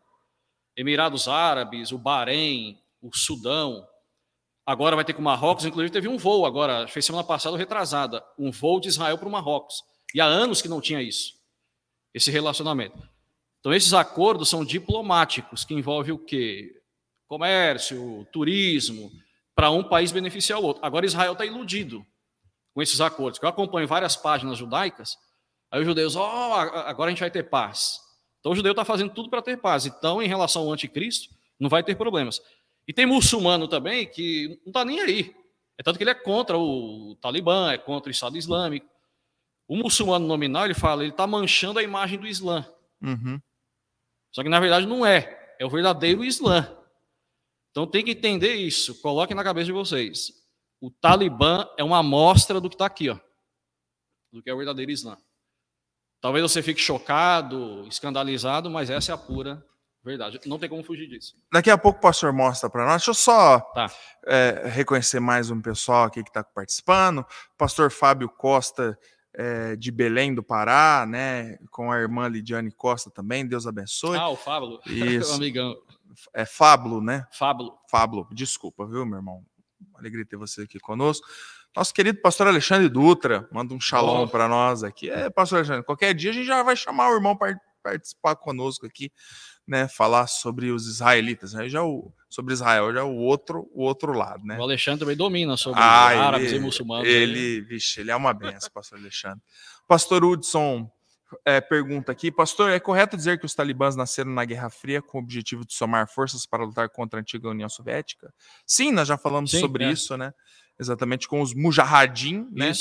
[0.78, 3.86] Emirados Árabes, o Bahrein, o Sudão.
[4.66, 8.24] Agora vai ter com o Marrocos, inclusive teve um voo agora, fez semana passada retrasada,
[8.40, 9.84] um voo de Israel para o Marrocos.
[10.16, 11.34] E há anos que não tinha isso,
[12.14, 13.12] esse relacionamento.
[13.64, 16.70] Então esses acordos são diplomáticos, que envolvem o quê?
[17.30, 19.10] Comércio, turismo,
[19.56, 20.86] para um país beneficiar o outro.
[20.86, 22.06] Agora Israel está iludido
[22.74, 23.40] com esses acordos.
[23.42, 25.16] Eu acompanho várias páginas judaicas,
[25.72, 28.02] aí os judeus, ó, oh, agora a gente vai ter paz.
[28.42, 29.86] Então o judeu está fazendo tudo para ter paz.
[29.86, 32.42] Então, em relação ao anticristo, não vai ter problemas.
[32.86, 35.34] E tem muçulmano também que não está nem aí.
[35.78, 38.90] É tanto que ele é contra o Talibã, é contra o Estado Islâmico.
[39.70, 42.66] O muçulmano nominal, ele fala, ele está manchando a imagem do Islã.
[43.02, 43.40] Uhum.
[44.34, 45.56] Só que na verdade não é.
[45.60, 46.76] É o verdadeiro Islã.
[47.72, 49.00] Então tem que entender isso.
[49.02, 50.34] Coloquem na cabeça de vocês.
[50.82, 53.18] O Talibã é uma amostra do que está aqui, ó,
[54.32, 55.18] do que é o verdadeiro Islã.
[56.20, 59.66] Talvez você fique chocado, escandalizado, mas essa é a pura
[60.04, 60.40] verdade.
[60.46, 61.36] Não tem como fugir disso.
[61.52, 63.02] Daqui a pouco o pastor mostra para nós.
[63.02, 63.90] Deixa eu só tá.
[64.26, 67.26] é, reconhecer mais um pessoal aqui que está participando.
[67.58, 68.98] Pastor Fábio Costa,
[69.34, 71.58] é, de Belém do Pará, né?
[71.72, 73.48] Com a irmã Lidiane Costa também.
[73.48, 74.18] Deus abençoe.
[74.18, 74.80] Ah, o Fábio.
[74.88, 75.34] Isso.
[75.34, 75.76] amigão.
[76.34, 77.26] É Fábio, né?
[77.32, 77.74] Fábio.
[77.90, 78.28] Fábio.
[78.32, 79.44] Desculpa, viu, meu irmão?
[79.96, 81.28] Alegria ter você aqui conosco.
[81.76, 84.28] Nosso querido pastor Alexandre Dutra manda um shalom oh.
[84.28, 85.10] para nós aqui.
[85.10, 88.86] É, pastor Alexandre, qualquer dia a gente já vai chamar o irmão para participar conosco
[88.86, 89.12] aqui,
[89.68, 89.88] né?
[89.88, 91.70] Falar sobre os israelitas, né?
[91.70, 94.58] Já o, sobre Israel, já o outro, o outro lado, né?
[94.58, 97.08] O Alexandre também domina sobre ah, árabes ele, e muçulmanos.
[97.08, 97.68] Ele, né?
[97.68, 99.42] vixe, ele é uma benção, pastor Alexandre.
[99.88, 100.90] Pastor Hudson
[101.46, 105.18] é, pergunta aqui, pastor, é correto dizer que os talibãs nasceram na Guerra Fria com
[105.18, 108.32] o objetivo de somar forças para lutar contra a antiga União Soviética?
[108.66, 109.92] Sim, nós já falamos Sim, sobre é.
[109.92, 110.34] isso, né?
[110.80, 112.72] exatamente com os Mujahideen, né?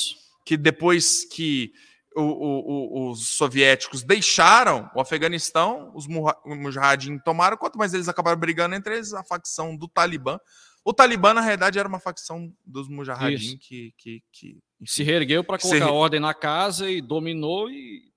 [0.44, 1.72] Que depois que
[2.16, 6.06] o, o, os soviéticos deixaram o Afeganistão, os
[6.44, 10.38] Mujahideen tomaram, quanto mais eles acabaram brigando entre eles, a facção do Talibã.
[10.84, 15.58] O Talibã, na realidade, era uma facção dos Mujahideen que, que, que se reergueu para
[15.58, 15.90] colocar se...
[15.90, 18.10] ordem na casa e dominou e.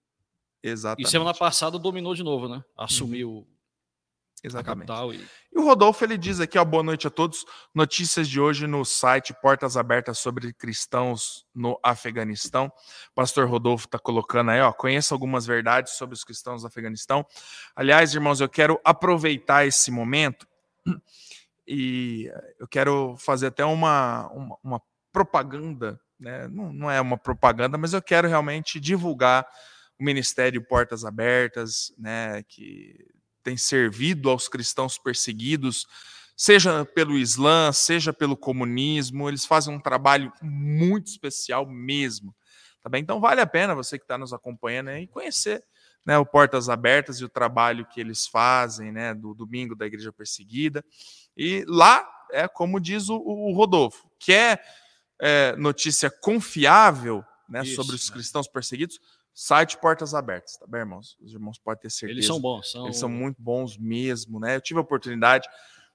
[0.64, 1.08] Exatamente.
[1.08, 2.64] E semana passada dominou de novo, né?
[2.76, 3.55] Assumiu uhum.
[4.46, 4.92] Exatamente.
[5.52, 5.58] E...
[5.58, 7.46] o Rodolfo ele diz aqui, ó, boa noite a todos.
[7.74, 12.72] Notícias de hoje no site Portas Abertas sobre cristãos no Afeganistão.
[13.16, 17.26] Pastor Rodolfo está colocando aí, ó, conheça algumas verdades sobre os cristãos no Afeganistão.
[17.76, 20.48] Aliás, irmãos, eu quero aproveitar esse momento
[21.68, 24.82] e eu quero fazer até uma, uma, uma
[25.12, 26.48] propaganda, né?
[26.50, 29.48] Não, não é uma propaganda, mas eu quero realmente divulgar
[30.00, 32.44] o Ministério Portas Abertas, né?
[32.44, 33.15] Que
[33.46, 35.86] tem servido aos cristãos perseguidos,
[36.36, 42.36] seja pelo Islã, seja pelo comunismo, eles fazem um trabalho muito especial mesmo.
[42.82, 43.04] Tá bem?
[43.04, 45.64] Então vale a pena você que está nos acompanhando aí conhecer
[46.04, 50.12] né, o Portas Abertas e o trabalho que eles fazem, né, do domingo da Igreja
[50.12, 50.84] Perseguida.
[51.38, 54.60] E lá é como diz o, o Rodolfo, que é,
[55.22, 58.16] é notícia confiável né, Isso, sobre os né?
[58.16, 59.00] cristãos perseguidos,
[59.38, 61.18] Site Portas Abertas, tá bem, irmãos?
[61.22, 62.18] Os irmãos podem ter certeza.
[62.18, 62.72] Eles são bons.
[62.72, 62.86] São...
[62.86, 64.56] Eles são muito bons mesmo, né?
[64.56, 65.46] Eu tive a oportunidade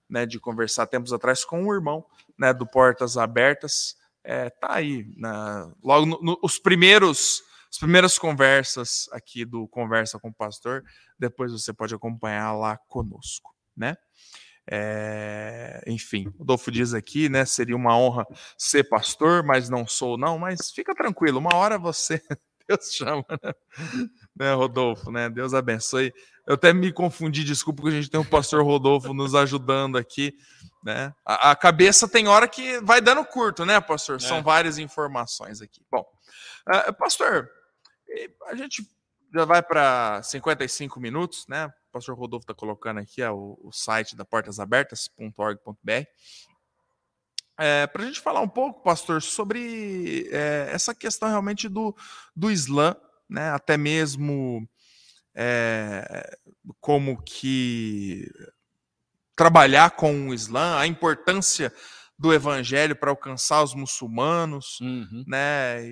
[0.09, 2.05] né, de conversar tempos atrás com um irmão
[2.39, 8.19] né, do Portas Abertas, é, tá aí, na, logo no, no, os primeiros as primeiras
[8.19, 10.85] conversas aqui do Conversa com o Pastor,
[11.17, 13.97] depois você pode acompanhar lá conosco, né?
[14.69, 17.45] É, enfim, o Adolfo diz aqui, né?
[17.45, 18.27] Seria uma honra
[18.59, 20.39] ser pastor, mas não sou, não.
[20.39, 22.21] Mas fica tranquilo, uma hora você,
[22.71, 23.53] Deus chama, né?
[24.37, 25.29] né, Rodolfo, né?
[25.29, 26.13] Deus abençoe.
[26.47, 30.35] Eu até me confundi, desculpa, que a gente tem o pastor Rodolfo nos ajudando aqui,
[30.85, 31.13] né?
[31.25, 34.17] A, a cabeça tem hora que vai dando curto, né, pastor?
[34.17, 34.21] É.
[34.21, 35.83] São várias informações aqui.
[35.91, 36.05] Bom,
[36.69, 37.49] uh, pastor,
[38.47, 38.83] a gente
[39.33, 41.67] já vai para 55 minutos, né?
[41.67, 46.07] O pastor Rodolfo está colocando aqui o, o, site da portasabertas.org.br.
[47.63, 51.95] É, para a gente falar um pouco, pastor, sobre é, essa questão realmente do,
[52.35, 52.97] do Islã,
[53.29, 53.51] né?
[53.51, 54.67] até mesmo
[55.35, 56.39] é,
[56.81, 58.27] como que
[59.37, 61.71] trabalhar com o Islã, a importância
[62.19, 65.25] do evangelho para alcançar os muçulmanos, uhum.
[65.27, 65.83] né?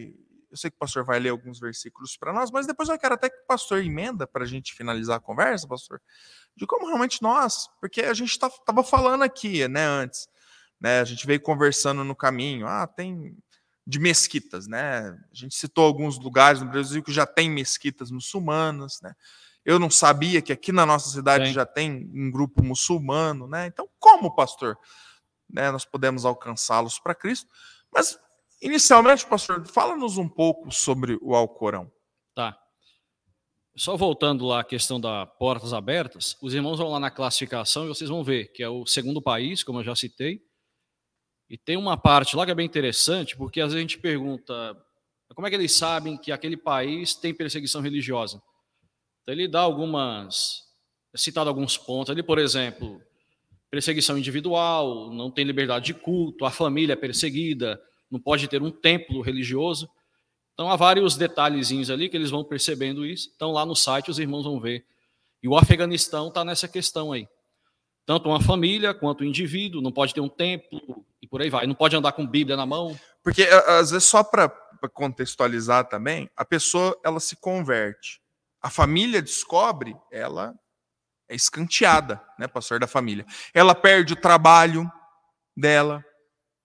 [0.50, 3.14] Eu sei que o pastor vai ler alguns versículos para nós, mas depois eu quero
[3.14, 6.00] até que o pastor emenda para a gente finalizar a conversa, pastor,
[6.56, 10.28] de como realmente nós, porque a gente estava tá, falando aqui, né, antes,
[10.80, 13.36] né, a gente veio conversando no caminho, ah, tem
[13.86, 19.00] de mesquitas, né, a gente citou alguns lugares no Brasil que já tem mesquitas muçulmanas,
[19.02, 19.14] né,
[19.64, 21.52] eu não sabia que aqui na nossa cidade Sim.
[21.52, 24.78] já tem um grupo muçulmano, né, então como, pastor,
[25.48, 27.48] né, nós podemos alcançá-los para Cristo,
[27.92, 28.18] mas
[28.60, 31.90] Inicialmente, pastor, fala-nos um pouco sobre o Alcorão.
[32.34, 32.58] Tá.
[33.76, 37.88] Só voltando lá à questão da portas abertas, os irmãos vão lá na classificação e
[37.88, 40.42] vocês vão ver que é o segundo país, como eu já citei.
[41.50, 44.76] E tem uma parte lá que é bem interessante, porque às vezes a gente pergunta
[45.34, 48.42] como é que eles sabem que aquele país tem perseguição religiosa.
[49.22, 50.64] Então ele dá algumas,
[51.12, 53.00] é citado alguns pontos ali, por exemplo,
[53.70, 57.80] perseguição individual, não tem liberdade de culto, a família é perseguida,
[58.10, 59.88] não pode ter um templo religioso.
[60.54, 63.30] Então há vários detalhezinhos ali que eles vão percebendo isso.
[63.36, 64.84] Então lá no site os irmãos vão ver.
[65.42, 67.28] E o Afeganistão está nessa questão aí.
[68.04, 71.66] Tanto uma família quanto o um indivíduo, não pode ter um templo por aí vai.
[71.66, 72.98] Não pode andar com Bíblia na mão.
[73.22, 74.48] Porque às vezes só para
[74.92, 78.20] contextualizar também, a pessoa ela se converte.
[78.60, 80.54] A família descobre, ela
[81.28, 83.24] é escanteada, né, pastor da família.
[83.52, 84.90] Ela perde o trabalho
[85.56, 86.04] dela,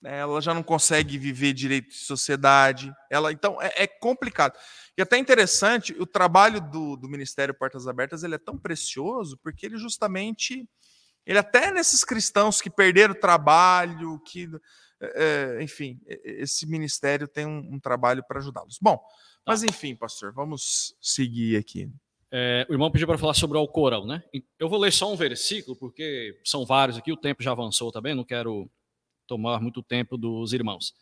[0.01, 4.57] né, ela já não consegue viver direito de sociedade, ela então é, é complicado.
[4.97, 9.65] E até interessante, o trabalho do, do, Ministério Portas Abertas ele é tão precioso porque
[9.65, 10.67] ele justamente,
[11.25, 14.49] ele até nesses cristãos que perderam o trabalho, que,
[15.01, 18.77] é, enfim, esse ministério tem um, um trabalho para ajudá-los.
[18.81, 18.99] Bom,
[19.45, 19.67] mas tá.
[19.69, 21.89] enfim, pastor, vamos seguir aqui.
[22.31, 24.23] É, o irmão pediu para falar sobre o Alcorão, né?
[24.57, 28.15] Eu vou ler só um versículo, porque são vários aqui, o tempo já avançou também,
[28.15, 28.69] não quero
[29.27, 30.93] tomar muito tempo dos irmãos.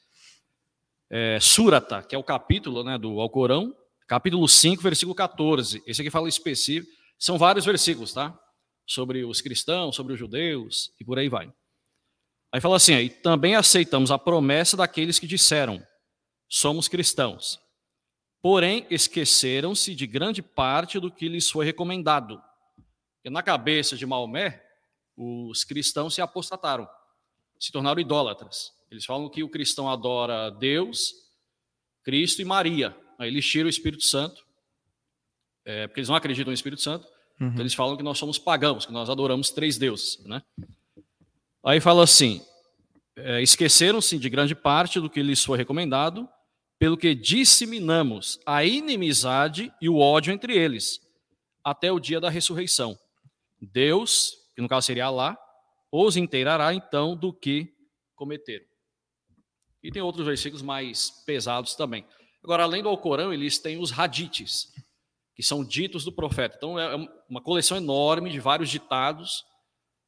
[1.09, 3.75] É, Surata, que é o capítulo né, do Alcorão,
[4.07, 5.81] capítulo 5, versículo 14.
[5.87, 6.91] Esse aqui fala específico.
[7.17, 8.37] São vários versículos, tá?
[8.85, 11.51] Sobre os cristãos, sobre os judeus e por aí vai.
[12.51, 15.81] Aí fala assim: aí, também aceitamos a promessa daqueles que disseram:
[16.49, 17.59] somos cristãos.
[18.41, 22.41] Porém, esqueceram-se de grande parte do que lhes foi recomendado.
[23.23, 24.61] E na cabeça de Maomé,
[25.15, 26.87] os cristãos se apostataram
[27.61, 28.73] se tornaram idólatras.
[28.89, 31.13] Eles falam que o cristão adora Deus,
[32.03, 32.97] Cristo e Maria.
[33.19, 34.43] Aí eles tiram o Espírito Santo,
[35.63, 37.07] é, porque eles não acreditam no Espírito Santo.
[37.41, 37.47] Uhum.
[37.47, 40.23] Então eles falam que nós somos pagãos, que nós adoramos três deuses.
[40.23, 40.43] Né?
[41.65, 42.45] Aí fala assim:
[43.15, 46.29] é, esqueceram-se de grande parte do que lhes foi recomendado,
[46.77, 51.01] pelo que disseminamos a inimizade e o ódio entre eles,
[51.63, 52.97] até o dia da ressurreição.
[53.59, 55.35] Deus, que no caso seria Alá,
[55.91, 57.73] os inteirará então do que
[58.15, 58.65] cometeram.
[59.83, 62.05] E tem outros versículos mais pesados também.
[62.43, 64.71] Agora, além do Alcorão, eles têm os hadites,
[65.41, 66.55] que são ditos do profeta.
[66.57, 66.95] Então, é
[67.29, 69.43] uma coleção enorme de vários ditados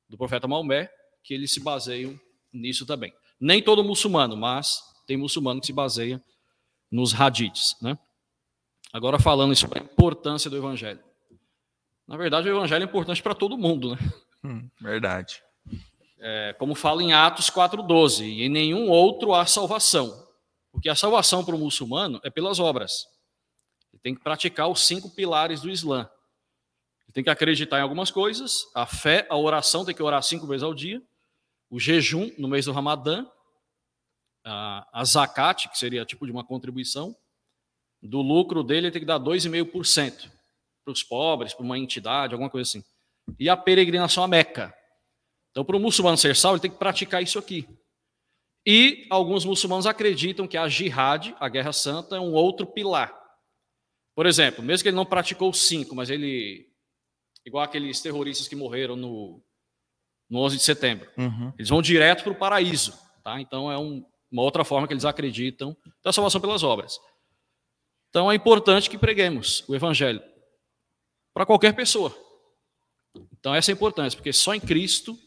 [0.07, 0.89] do profeta Maomé,
[1.23, 2.19] que eles se baseiam
[2.51, 3.13] nisso também.
[3.39, 6.21] Nem todo muçulmano, mas tem muçulmano que se baseia
[6.91, 7.75] nos hadites.
[7.81, 7.97] Né?
[8.91, 11.03] Agora, falando sobre a importância do evangelho.
[12.07, 13.95] Na verdade, o evangelho é importante para todo mundo.
[13.95, 13.97] Né?
[14.43, 15.41] Hum, verdade
[16.23, 20.25] é, como fala em Atos 4,12, e em nenhum outro há salvação.
[20.71, 23.05] Porque a salvação para o muçulmano é pelas obras.
[24.03, 26.07] Tem que praticar os cinco pilares do Islã.
[27.05, 30.45] Ele tem que acreditar em algumas coisas, a fé, a oração, tem que orar cinco
[30.45, 31.01] vezes ao dia,
[31.69, 33.25] o jejum no mês do Ramadã,
[34.45, 37.15] a, a zakat, que seria tipo de uma contribuição,
[38.01, 40.29] do lucro dele ele tem que dar 2,5%
[40.83, 42.83] para os pobres, para uma entidade, alguma coisa assim.
[43.39, 44.75] E a peregrinação a Meca,
[45.53, 47.69] então, para o muçulmano ser salvo, ele tem que praticar isso aqui.
[48.65, 53.13] E alguns muçulmanos acreditam que a jihad, a guerra santa, é um outro pilar.
[54.16, 56.70] Por exemplo, mesmo que ele não praticou cinco, mas ele,
[57.45, 59.41] igual aqueles terroristas que morreram no,
[60.30, 61.51] no 11 de setembro, uhum.
[61.57, 62.93] eles vão direto para o paraíso.
[63.24, 63.41] Tá?
[63.41, 66.99] Então é um, uma outra forma que eles acreditam da salvação pelas obras.
[68.09, 70.22] Então é importante que preguemos o evangelho
[71.34, 72.16] para qualquer pessoa.
[73.39, 75.18] Então essa é a importância, porque só em Cristo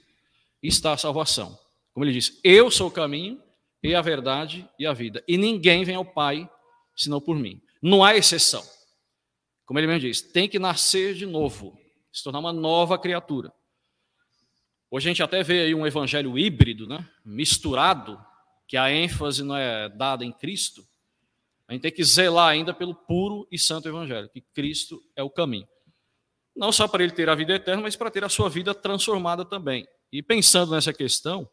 [0.63, 1.59] está a salvação.
[1.93, 3.43] Como ele diz, eu sou o caminho
[3.83, 5.25] e a verdade e a vida.
[5.27, 6.49] E ninguém vem ao Pai
[6.95, 7.61] senão por mim.
[7.83, 8.65] Não há exceção.
[9.67, 11.77] Como ele mesmo diz, tem que nascer de novo,
[12.13, 13.53] se tornar uma nova criatura.
[14.89, 17.07] Hoje a gente até vê aí um evangelho híbrido, né?
[17.25, 18.25] misturado,
[18.69, 20.87] que a ênfase não é dada em Cristo.
[21.67, 25.29] A gente tem que zelar ainda pelo puro e santo evangelho, que Cristo é o
[25.29, 25.69] caminho.
[26.55, 29.45] Não só para ele ter a vida eterna, mas para ter a sua vida transformada
[29.45, 29.87] também.
[30.13, 31.49] E pensando nessa questão,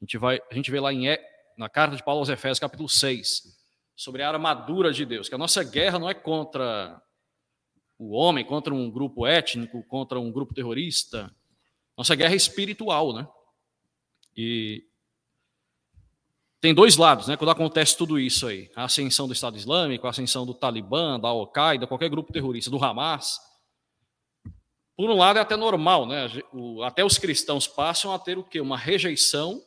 [0.00, 1.06] a gente, vai, a gente vê lá em,
[1.58, 3.59] na carta de Paulo aos Efésios, capítulo 6,
[4.00, 6.98] sobre a armadura de Deus, que a nossa guerra não é contra
[7.98, 11.30] o homem, contra um grupo étnico, contra um grupo terrorista.
[11.94, 13.28] Nossa guerra é espiritual, né?
[14.34, 14.82] E
[16.62, 17.36] tem dois lados, né?
[17.36, 21.28] Quando acontece tudo isso aí, a ascensão do Estado Islâmico, a ascensão do Talibã, da
[21.28, 23.38] Al-Qaeda, qualquer grupo terrorista, do Hamas.
[24.96, 26.26] Por um lado é até normal, né?
[26.86, 28.62] Até os cristãos passam a ter o quê?
[28.62, 29.62] Uma rejeição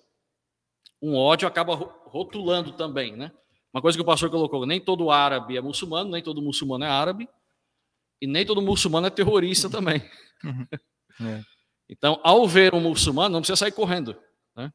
[1.00, 3.32] um ódio acaba rotulando também, né?
[3.74, 6.88] Uma coisa que o pastor colocou, nem todo árabe é muçulmano, nem todo muçulmano é
[6.88, 7.28] árabe,
[8.22, 10.02] e nem todo muçulmano é terrorista também.
[10.44, 10.68] Uhum.
[11.22, 11.42] É.
[11.90, 14.16] Então, ao ver um muçulmano, não precisa sair correndo.
[14.56, 14.72] Né?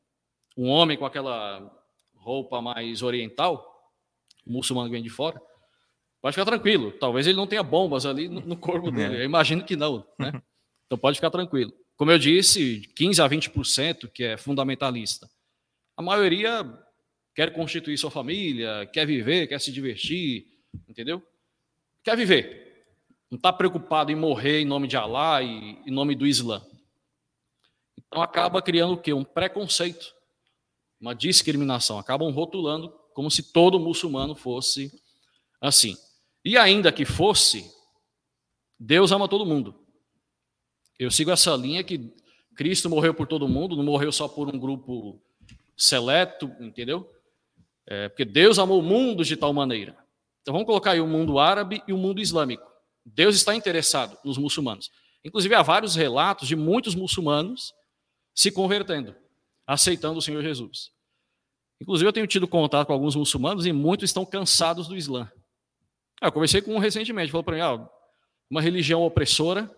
[0.56, 1.70] Um homem com aquela
[2.14, 3.64] roupa mais oriental,
[4.46, 5.40] um muçulmano que vem de fora,
[6.20, 6.92] pode ficar tranquilo.
[6.92, 9.16] Talvez ele não tenha bombas ali no, corpo dele.
[9.16, 9.20] É.
[9.20, 10.06] Eu imagino que não.
[10.18, 10.32] Né?
[10.86, 11.72] Então, pode ficar tranquilo.
[11.96, 15.28] Como eu disse, 15 a 20% que é fundamentalista
[15.98, 16.62] a maioria
[17.38, 20.48] quer constituir sua família, quer viver, quer se divertir,
[20.88, 21.22] entendeu?
[22.02, 22.84] Quer viver.
[23.30, 26.60] Não está preocupado em morrer em nome de Alá e em nome do Islã.
[27.96, 29.12] Então acaba criando o quê?
[29.12, 30.12] Um preconceito,
[31.00, 31.96] uma discriminação.
[31.96, 34.90] Acabam rotulando como se todo muçulmano fosse
[35.60, 35.96] assim.
[36.44, 37.72] E ainda que fosse,
[38.76, 39.86] Deus ama todo mundo.
[40.98, 42.12] Eu sigo essa linha que
[42.56, 45.22] Cristo morreu por todo mundo, não morreu só por um grupo
[45.76, 47.08] seleto, entendeu?
[47.88, 49.96] É, porque Deus amou o mundo de tal maneira.
[50.42, 52.66] Então vamos colocar aí o mundo árabe e o mundo islâmico.
[53.04, 54.90] Deus está interessado nos muçulmanos.
[55.24, 57.72] Inclusive há vários relatos de muitos muçulmanos
[58.34, 59.16] se convertendo,
[59.66, 60.90] aceitando o Senhor Jesus.
[61.80, 65.30] Inclusive eu tenho tido contato com alguns muçulmanos e muitos estão cansados do Islã.
[66.20, 67.88] Ah, eu conversei com um recentemente, falou para mim, ah,
[68.50, 69.70] uma religião opressora,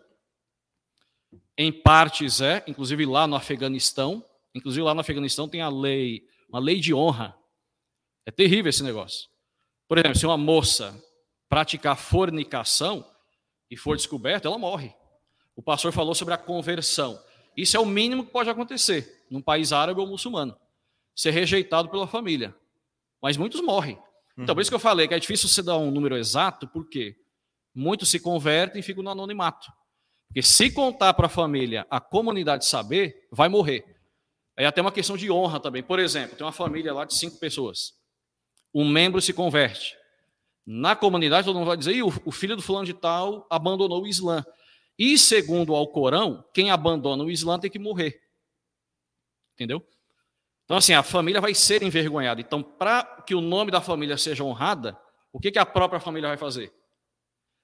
[1.56, 6.58] em partes é, inclusive lá no Afeganistão, Inclusive lá no Afeganistão tem a lei, uma
[6.58, 7.36] lei de honra.
[8.30, 9.28] É terrível esse negócio.
[9.88, 10.96] Por exemplo, se uma moça
[11.48, 13.04] praticar fornicação
[13.68, 14.94] e for descoberta, ela morre.
[15.56, 17.20] O pastor falou sobre a conversão.
[17.56, 20.56] Isso é o mínimo que pode acontecer num país árabe ou muçulmano.
[21.12, 22.54] Ser rejeitado pela família.
[23.20, 23.98] Mas muitos morrem.
[24.38, 27.16] Então, por isso que eu falei que é difícil você dar um número exato, porque
[27.74, 29.66] muitos se convertem e ficam no anonimato.
[30.28, 33.84] Porque se contar para a família, a comunidade saber, vai morrer.
[34.56, 35.82] É até uma questão de honra também.
[35.82, 37.98] Por exemplo, tem uma família lá de cinco pessoas.
[38.72, 39.96] Um membro se converte.
[40.66, 44.44] Na comunidade, todo mundo vai dizer: o filho do fulano de tal abandonou o Islã.
[44.98, 48.20] E segundo o Alcorão, quem abandona o Islã tem que morrer.
[49.54, 49.84] Entendeu?
[50.64, 52.40] Então, assim, a família vai ser envergonhada.
[52.40, 54.96] Então, para que o nome da família seja honrada,
[55.32, 56.72] o que, que a própria família vai fazer?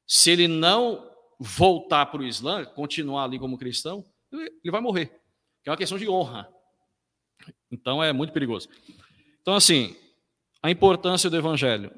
[0.06, 5.20] Se ele não voltar para o Islã, continuar ali como cristão, ele vai morrer.
[5.64, 6.48] É uma questão de honra.
[7.70, 8.68] Então é muito perigoso.
[9.42, 9.96] Então, assim,
[10.66, 11.92] a importância do evangelho.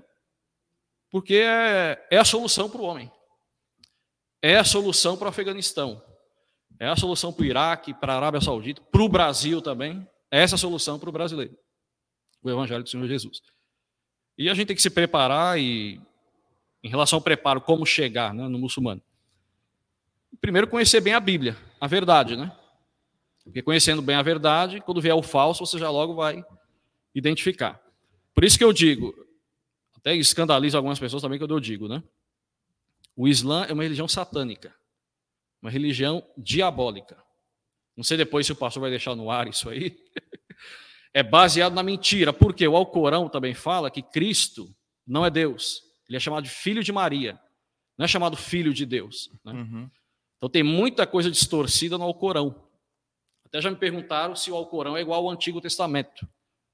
[1.10, 3.10] Porque é, é a solução para o homem.
[4.42, 6.02] É a solução para o Afeganistão.
[6.78, 10.06] É a solução para o Iraque, para a Arábia Saudita, para o Brasil também.
[10.30, 11.56] É essa a solução para o brasileiro.
[12.42, 13.40] O evangelho do Senhor Jesus.
[14.36, 15.98] E a gente tem que se preparar e,
[16.82, 19.02] em relação ao preparo, como chegar né, no muçulmano.
[20.42, 22.54] Primeiro, conhecer bem a Bíblia, a verdade, né?
[23.42, 26.44] Porque conhecendo bem a verdade, quando vier o falso, você já logo vai
[27.14, 27.87] identificar.
[28.38, 29.12] Por isso que eu digo,
[29.96, 32.00] até escandaliza algumas pessoas também quando eu digo, né?
[33.16, 34.72] O Islã é uma religião satânica,
[35.60, 37.20] uma religião diabólica.
[37.96, 39.98] Não sei depois se o pastor vai deixar no ar isso aí.
[41.12, 44.72] é baseado na mentira, porque o Alcorão também fala que Cristo
[45.04, 45.82] não é Deus.
[46.08, 47.36] Ele é chamado de filho de Maria,
[47.98, 49.32] não é chamado filho de Deus.
[49.44, 49.52] Né?
[49.52, 49.90] Uhum.
[50.36, 52.68] Então tem muita coisa distorcida no Alcorão.
[53.44, 56.24] Até já me perguntaram se o Alcorão é igual ao Antigo Testamento.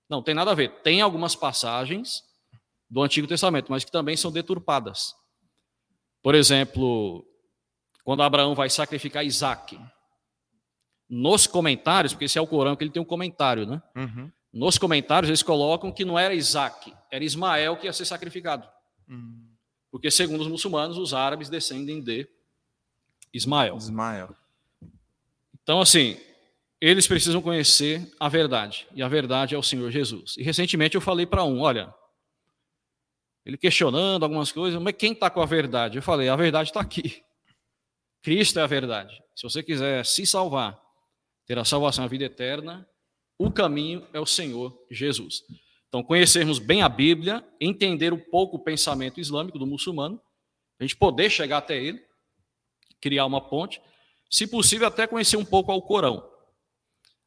[0.08, 0.70] Não, tem nada a ver.
[0.82, 2.22] Tem algumas passagens
[2.88, 5.14] do Antigo Testamento, mas que também são deturpadas.
[6.22, 7.26] Por exemplo,
[8.04, 9.78] quando Abraão vai sacrificar Isaac,
[11.08, 13.82] nos comentários, porque esse é o Corão que ele tem um comentário, né?
[13.96, 14.30] Uhum.
[14.52, 18.68] Nos comentários eles colocam que não era Isaac, era Ismael que ia ser sacrificado.
[19.08, 19.48] Uhum.
[19.90, 22.28] Porque, segundo os muçulmanos, os árabes descendem de
[23.32, 23.76] Ismael.
[23.76, 24.34] Ismael.
[25.62, 26.18] Então, assim,
[26.80, 30.36] eles precisam conhecer a verdade, e a verdade é o Senhor Jesus.
[30.36, 31.92] E recentemente eu falei para um: olha,
[33.44, 35.98] ele questionando algumas coisas, mas quem está com a verdade?
[35.98, 37.22] Eu falei: a verdade está aqui.
[38.22, 39.22] Cristo é a verdade.
[39.34, 40.80] Se você quiser se salvar,
[41.46, 42.88] ter a salvação, a vida eterna,
[43.38, 45.42] o caminho é o Senhor Jesus.
[45.88, 50.20] Então, conhecermos bem a Bíblia, entender um pouco o pensamento islâmico do muçulmano,
[50.80, 52.02] a gente poder chegar até ele,
[53.00, 53.80] criar uma ponte,
[54.30, 56.28] se possível, até conhecer um pouco ao Corão.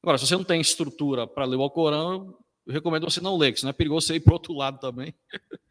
[0.01, 3.53] Agora, se você não tem estrutura para ler o Alcorão, eu recomendo você não ler,
[3.53, 5.13] que senão é perigoso você ir para o outro lado também.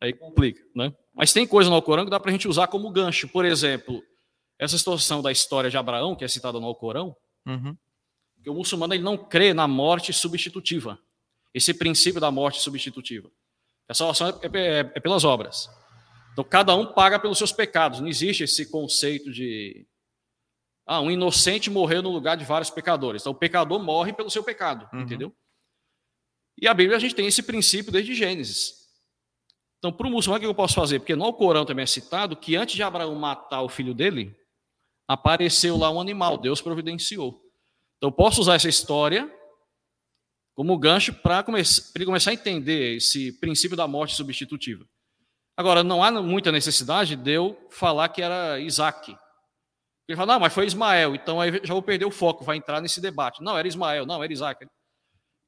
[0.00, 0.94] Aí complica, né?
[1.14, 3.28] Mas tem coisa no Alcorão que dá para a gente usar como gancho.
[3.28, 4.02] Por exemplo,
[4.58, 7.76] essa situação da história de Abraão, que é citada no Alcorão, uhum.
[8.42, 10.98] que o muçulmano ele não crê na morte substitutiva.
[11.52, 13.30] Esse princípio da morte substitutiva.
[13.88, 15.70] A salvação é, é, é pelas obras.
[16.32, 18.00] Então, cada um paga pelos seus pecados.
[18.00, 19.86] Não existe esse conceito de
[20.86, 23.22] ah, um inocente morreu no lugar de vários pecadores.
[23.22, 25.00] Então, o pecador morre pelo seu pecado, uhum.
[25.02, 25.34] entendeu?
[26.60, 28.84] E a Bíblia a gente tem esse princípio desde Gênesis.
[29.78, 30.98] Então, para o muçulmano, o que eu posso fazer?
[30.98, 34.34] Porque no Corão também é citado que antes de Abraão matar o filho dele,
[35.08, 37.42] apareceu lá um animal, Deus providenciou.
[37.96, 39.30] Então, eu posso usar essa história
[40.54, 41.60] como gancho para come
[42.04, 44.86] começar a entender esse princípio da morte substitutiva.
[45.56, 49.16] Agora, não há muita necessidade de eu falar que era Isaac,
[50.06, 52.80] ele fala, não, mas foi Ismael, então aí já vou perder o foco, vai entrar
[52.80, 53.42] nesse debate.
[53.42, 54.66] Não, era Ismael, não, era Isaac.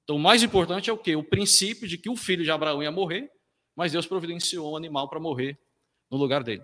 [0.04, 1.16] Então, o mais importante é o quê?
[1.16, 3.30] O princípio de que o filho de Abraão ia morrer,
[3.74, 5.58] mas Deus providenciou um animal para morrer
[6.10, 6.62] no lugar dele.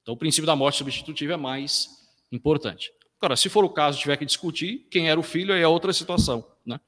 [0.00, 1.88] Então, o princípio da morte substitutiva é mais
[2.32, 2.92] importante.
[3.20, 5.92] Agora, se for o caso, tiver que discutir quem era o filho, aí é outra
[5.92, 6.46] situação.
[6.64, 6.80] Né?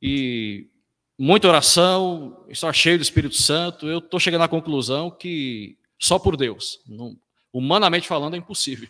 [0.00, 0.68] E
[1.18, 6.36] muita oração, estar cheio do Espírito Santo, eu estou chegando à conclusão que só por
[6.36, 6.80] Deus.
[6.86, 7.14] Não,
[7.52, 8.88] Humanamente falando, é impossível.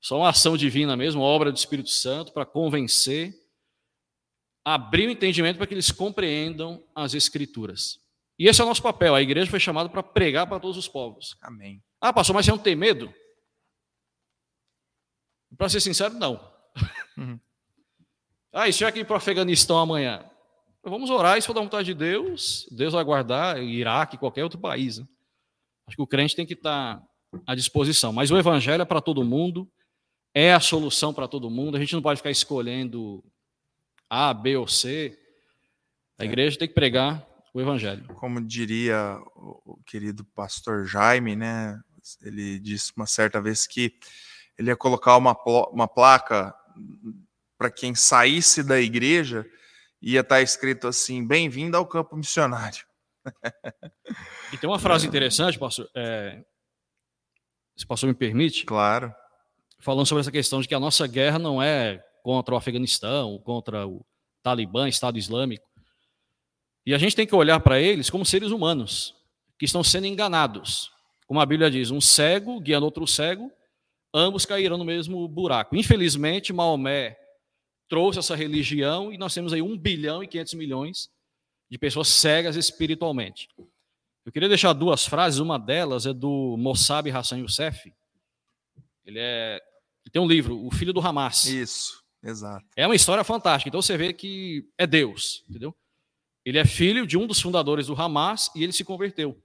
[0.00, 3.34] Só uma ação divina mesmo, obra do Espírito Santo, para convencer,
[4.64, 7.98] abrir o entendimento para que eles compreendam as Escrituras.
[8.38, 9.14] E esse é o nosso papel.
[9.14, 11.36] A igreja foi chamada para pregar para todos os povos.
[11.40, 11.82] Amém.
[12.00, 13.12] Ah, pastor, mas você não tem medo?
[15.56, 16.52] Para ser sincero, não.
[17.16, 17.40] Uhum.
[18.52, 20.28] ah, e se eu aqui para o Afeganistão amanhã?
[20.82, 24.98] Vamos orar, se for da vontade de Deus, Deus vai guardar Iraque, qualquer outro país.
[24.98, 25.06] Né?
[25.86, 27.06] Acho que o crente tem que estar tá
[27.46, 28.12] à disposição.
[28.12, 29.68] Mas o evangelho é para todo mundo,
[30.34, 31.76] é a solução para todo mundo.
[31.76, 33.24] A gente não pode ficar escolhendo
[34.08, 35.18] A, B ou C.
[36.18, 36.26] A é.
[36.26, 38.06] igreja tem que pregar o evangelho.
[38.14, 41.80] Como diria o querido pastor Jaime, né?
[42.22, 43.94] Ele disse uma certa vez que
[44.58, 45.36] ele ia colocar uma,
[45.72, 46.54] uma placa
[47.58, 49.46] para quem saísse da igreja,
[50.00, 52.84] ia estar tá escrito assim: bem-vindo ao campo missionário.
[54.52, 55.88] E tem uma frase interessante, pastor.
[55.94, 56.44] É,
[57.76, 58.64] se o pastor me permite.
[58.64, 59.14] Claro.
[59.78, 63.86] Falando sobre essa questão de que a nossa guerra não é contra o Afeganistão, contra
[63.86, 64.04] o
[64.42, 65.68] Talibã, Estado Islâmico.
[66.84, 69.14] E a gente tem que olhar para eles como seres humanos
[69.58, 70.90] que estão sendo enganados.
[71.26, 73.50] Como a Bíblia diz, um cego guiando outro cego,
[74.14, 75.76] ambos caíram no mesmo buraco.
[75.76, 77.16] Infelizmente, Maomé
[77.88, 81.08] trouxe essa religião e nós temos aí 1 bilhão e 500 milhões
[81.70, 83.48] de pessoas cegas espiritualmente.
[84.26, 87.94] Eu queria deixar duas frases, uma delas é do Mossab Hassan Youssef.
[89.04, 89.60] Ele é
[90.06, 91.46] ele tem um livro, O Filho do Hamas.
[91.46, 92.64] Isso, exato.
[92.76, 93.68] É uma história fantástica.
[93.68, 95.74] Então você vê que é Deus, entendeu?
[96.44, 99.40] Ele é filho de um dos fundadores do Hamas e ele se converteu.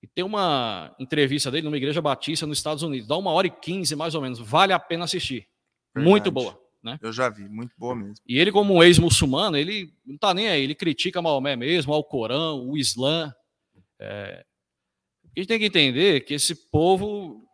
[0.00, 3.08] E tem uma entrevista dele numa igreja batista nos Estados Unidos.
[3.08, 4.38] Dá uma hora e quinze, mais ou menos.
[4.38, 5.48] Vale a pena assistir.
[5.92, 6.10] Verdade.
[6.10, 6.60] Muito boa.
[6.82, 6.98] Né?
[7.00, 8.16] Eu já vi, muito boa mesmo.
[8.26, 10.62] E ele, como um ex-muçulmano, ele não está nem aí.
[10.62, 13.32] Ele critica Maomé mesmo, ao Corão, o Islã.
[14.02, 14.44] É,
[15.24, 17.46] a gente tem que entender que esse povo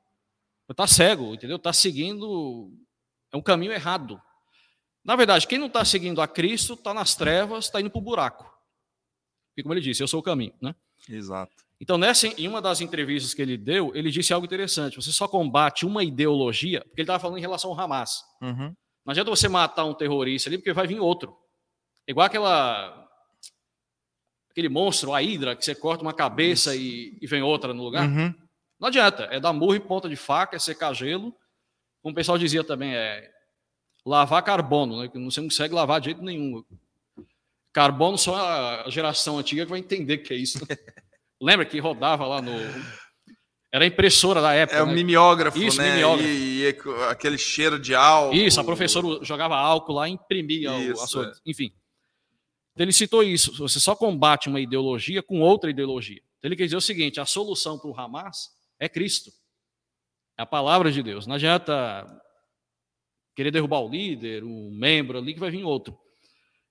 [0.71, 1.57] está cego, entendeu?
[1.57, 2.73] Está seguindo
[3.33, 4.21] é um caminho errado.
[5.05, 8.03] Na verdade, quem não está seguindo a Cristo está nas trevas, está indo para o
[8.03, 8.51] buraco.
[9.57, 10.75] E como ele disse, eu sou o caminho, né?
[11.09, 11.53] Exato.
[11.81, 14.97] Então, nessa, em uma das entrevistas que ele deu, ele disse algo interessante.
[14.97, 18.23] Você só combate uma ideologia, porque ele estava falando em relação ao Hamas.
[18.43, 18.75] Uhum.
[19.05, 21.37] Não adianta você matar um terrorista ali, porque vai vir outro.
[22.07, 23.08] Igual aquela
[24.51, 28.09] aquele monstro, a hidra, que você corta uma cabeça e, e, vem outra no lugar.
[28.09, 28.35] Uhum.
[28.81, 31.35] Não adianta, é dar murro e ponta de faca, é secar gelo.
[32.03, 33.31] Como o pessoal dizia também, é
[34.07, 35.11] lavar carbono, né?
[35.13, 36.65] Você não consegue lavar de jeito nenhum.
[37.73, 40.59] Carbono só a geração antiga que vai entender o que é isso.
[41.41, 42.53] Lembra que rodava lá no.
[43.71, 44.79] Era impressora da época.
[44.79, 44.95] É o né?
[44.95, 45.91] mimeógrafo, Isso, né?
[45.97, 46.29] mimeógrafo.
[46.29, 46.77] E, e
[47.11, 48.35] aquele cheiro de álcool.
[48.35, 51.27] Isso, a professora jogava álcool lá e imprimia o- Isso, a sua.
[51.27, 51.33] é.
[51.45, 51.71] Enfim.
[52.79, 53.53] Então, ele citou isso.
[53.59, 56.23] Você só combate uma ideologia com outra ideologia.
[56.39, 59.33] Então, ele quer dizer o seguinte: a solução para o Hamas é Cristo.
[60.39, 61.27] É a palavra de Deus.
[61.27, 62.07] Não adianta
[63.35, 65.99] querer derrubar o líder, um membro ali, que vai vir outro.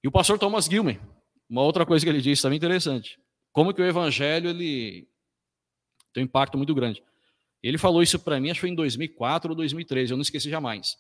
[0.02, 0.98] E o pastor Thomas Gilmer,
[1.50, 3.20] uma outra coisa que ele disse também interessante.
[3.52, 5.10] Como que o evangelho ele
[6.14, 7.04] tem um impacto muito grande.
[7.62, 10.50] Ele falou isso para mim, acho que foi em 2004 ou 2013, eu não esqueci
[10.50, 10.96] jamais.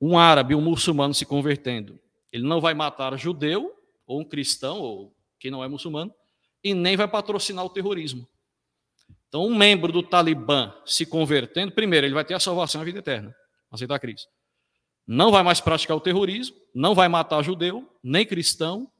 [0.00, 1.98] Um árabe, um muçulmano se convertendo,
[2.30, 3.81] ele não vai matar judeu
[4.12, 6.14] ou um cristão ou quem não é muçulmano
[6.62, 8.28] e nem vai patrocinar o terrorismo.
[9.28, 12.84] Então, um membro do Talibã se convertendo, primeiro, ele vai ter a salvação e a
[12.84, 13.34] vida eterna,
[13.70, 14.30] aceitar Cristo.
[15.06, 18.90] Não vai mais praticar o terrorismo, não vai matar judeu, nem cristão,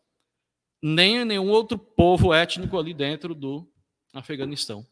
[0.82, 3.70] nem nenhum outro povo étnico ali dentro do
[4.12, 4.86] Afeganistão.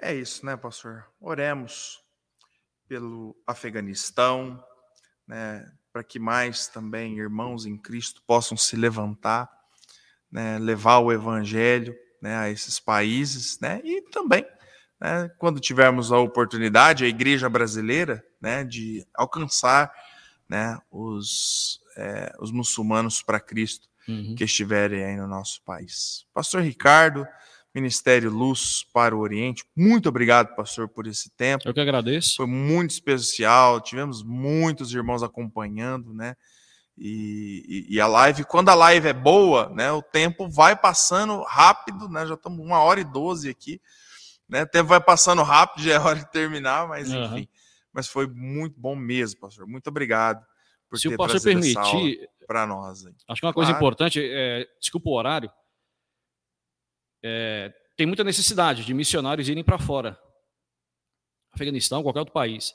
[0.00, 1.06] É isso, né, pastor?
[1.20, 2.02] Oremos
[2.86, 4.62] pelo Afeganistão,
[5.26, 9.48] né, para que mais também irmãos em Cristo possam se levantar,
[10.28, 14.44] né, levar o evangelho né, a esses países, né, e também,
[15.00, 19.94] né, quando tivermos a oportunidade, a igreja brasileira, né, de alcançar
[20.48, 24.34] né, os, é, os muçulmanos para Cristo Uhum.
[24.34, 26.26] que estiverem aí no nosso país.
[26.34, 27.26] Pastor Ricardo,
[27.74, 31.66] Ministério Luz para o Oriente, muito obrigado, pastor, por esse tempo.
[31.68, 32.36] Eu que agradeço.
[32.36, 36.36] Foi muito especial, tivemos muitos irmãos acompanhando, né?
[36.96, 39.90] E, e- e a live, quando a live é boa, né?
[39.90, 42.24] O tempo vai passando rápido, né?
[42.26, 43.80] Já estamos uma hora e doze aqui,
[44.48, 44.62] né?
[44.62, 47.48] O tempo vai passando rápido, já é hora de terminar, mas enfim.
[47.92, 49.66] Mas foi muito bom mesmo, pastor.
[49.66, 50.44] Muito obrigado
[50.88, 53.04] por Se ter o pastor permitir, para nós.
[53.04, 53.12] aí.
[53.28, 53.84] acho que uma coisa Claro.
[53.84, 55.50] importante, é, desculpa o horário,
[57.26, 60.20] é, tem muita necessidade de missionários irem para fora.
[61.52, 62.74] Afeganistão, qualquer outro país.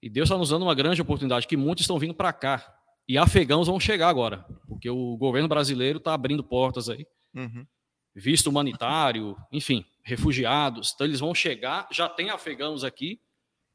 [0.00, 2.72] E Deus está nos dando uma grande oportunidade, que muitos estão vindo para cá.
[3.08, 7.04] E afegãos vão chegar agora, porque o governo brasileiro está abrindo portas aí.
[7.34, 7.66] Uhum.
[8.14, 10.92] visto humanitário, enfim, refugiados.
[10.94, 13.18] Então eles vão chegar, já tem afegãos aqui,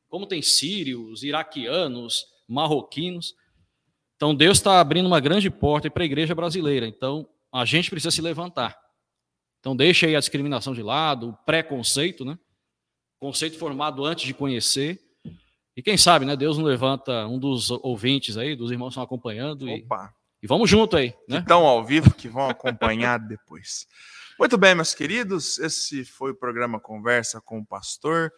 [0.07, 3.33] como tem sírios, iraquianos, marroquinos.
[4.15, 6.87] Então Deus está abrindo uma grande porta para a igreja brasileira.
[6.87, 8.86] Então a gente precisa se levantar.
[9.67, 12.39] Então deixa aí a discriminação de lado, o preconceito, né?
[13.19, 14.97] Conceito formado antes de conhecer.
[15.75, 16.37] E quem sabe, né?
[16.37, 20.13] Deus não levanta um dos ouvintes aí, dos irmãos que estão acompanhando e, Opa!
[20.41, 21.39] e vamos junto aí, né?
[21.39, 23.85] estão ao vivo, que vão acompanhar depois.
[24.39, 28.31] Muito bem, meus queridos, esse foi o programa Conversa com o Pastor.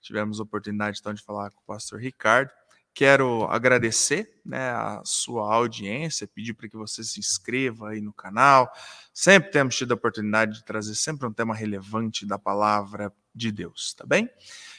[0.00, 2.52] Tivemos a oportunidade então de falar com o pastor Ricardo.
[2.96, 8.72] Quero agradecer né, a sua audiência, pedir para que você se inscreva aí no canal.
[9.12, 13.92] Sempre temos tido a oportunidade de trazer sempre um tema relevante da palavra de Deus,
[13.92, 14.30] tá bem?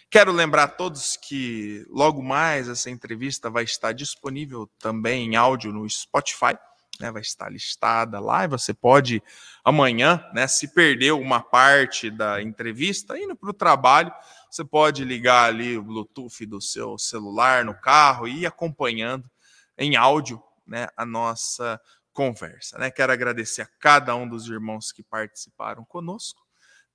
[0.09, 5.71] Quero lembrar a todos que logo mais essa entrevista vai estar disponível também em áudio
[5.71, 6.57] no Spotify
[6.99, 9.21] né, vai estar listada lá e você pode
[9.63, 14.11] amanhã, né, se perdeu uma parte da entrevista, indo para o trabalho,
[14.49, 19.29] você pode ligar ali o Bluetooth do seu celular no carro e ir acompanhando
[19.77, 21.79] em áudio né, a nossa
[22.13, 22.77] conversa.
[22.77, 22.89] Né?
[22.89, 26.41] Quero agradecer a cada um dos irmãos que participaram conosco.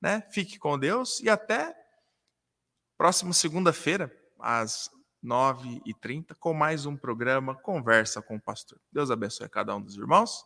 [0.00, 0.22] Né?
[0.32, 1.74] Fique com Deus e até
[2.98, 4.90] próxima segunda-feira, às
[5.24, 8.80] 9h30, com mais um programa Conversa com o Pastor.
[8.90, 10.44] Deus abençoe a cada um dos irmãos.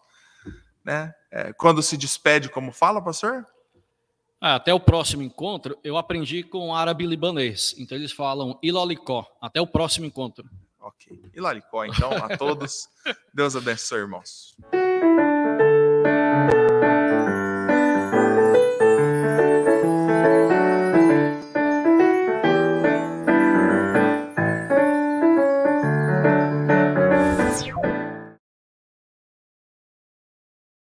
[0.84, 1.14] Né?
[1.30, 3.46] É, quando se despede, como fala, pastor?
[4.40, 7.74] Ah, até o próximo encontro, eu aprendi com árabe libanês.
[7.78, 9.26] Então eles falam ilolicó.
[9.40, 10.48] Até o próximo encontro.
[10.80, 11.18] Ok.
[11.34, 12.88] Lalicó, então, a todos.
[13.34, 14.54] Deus abençoe, irmãos.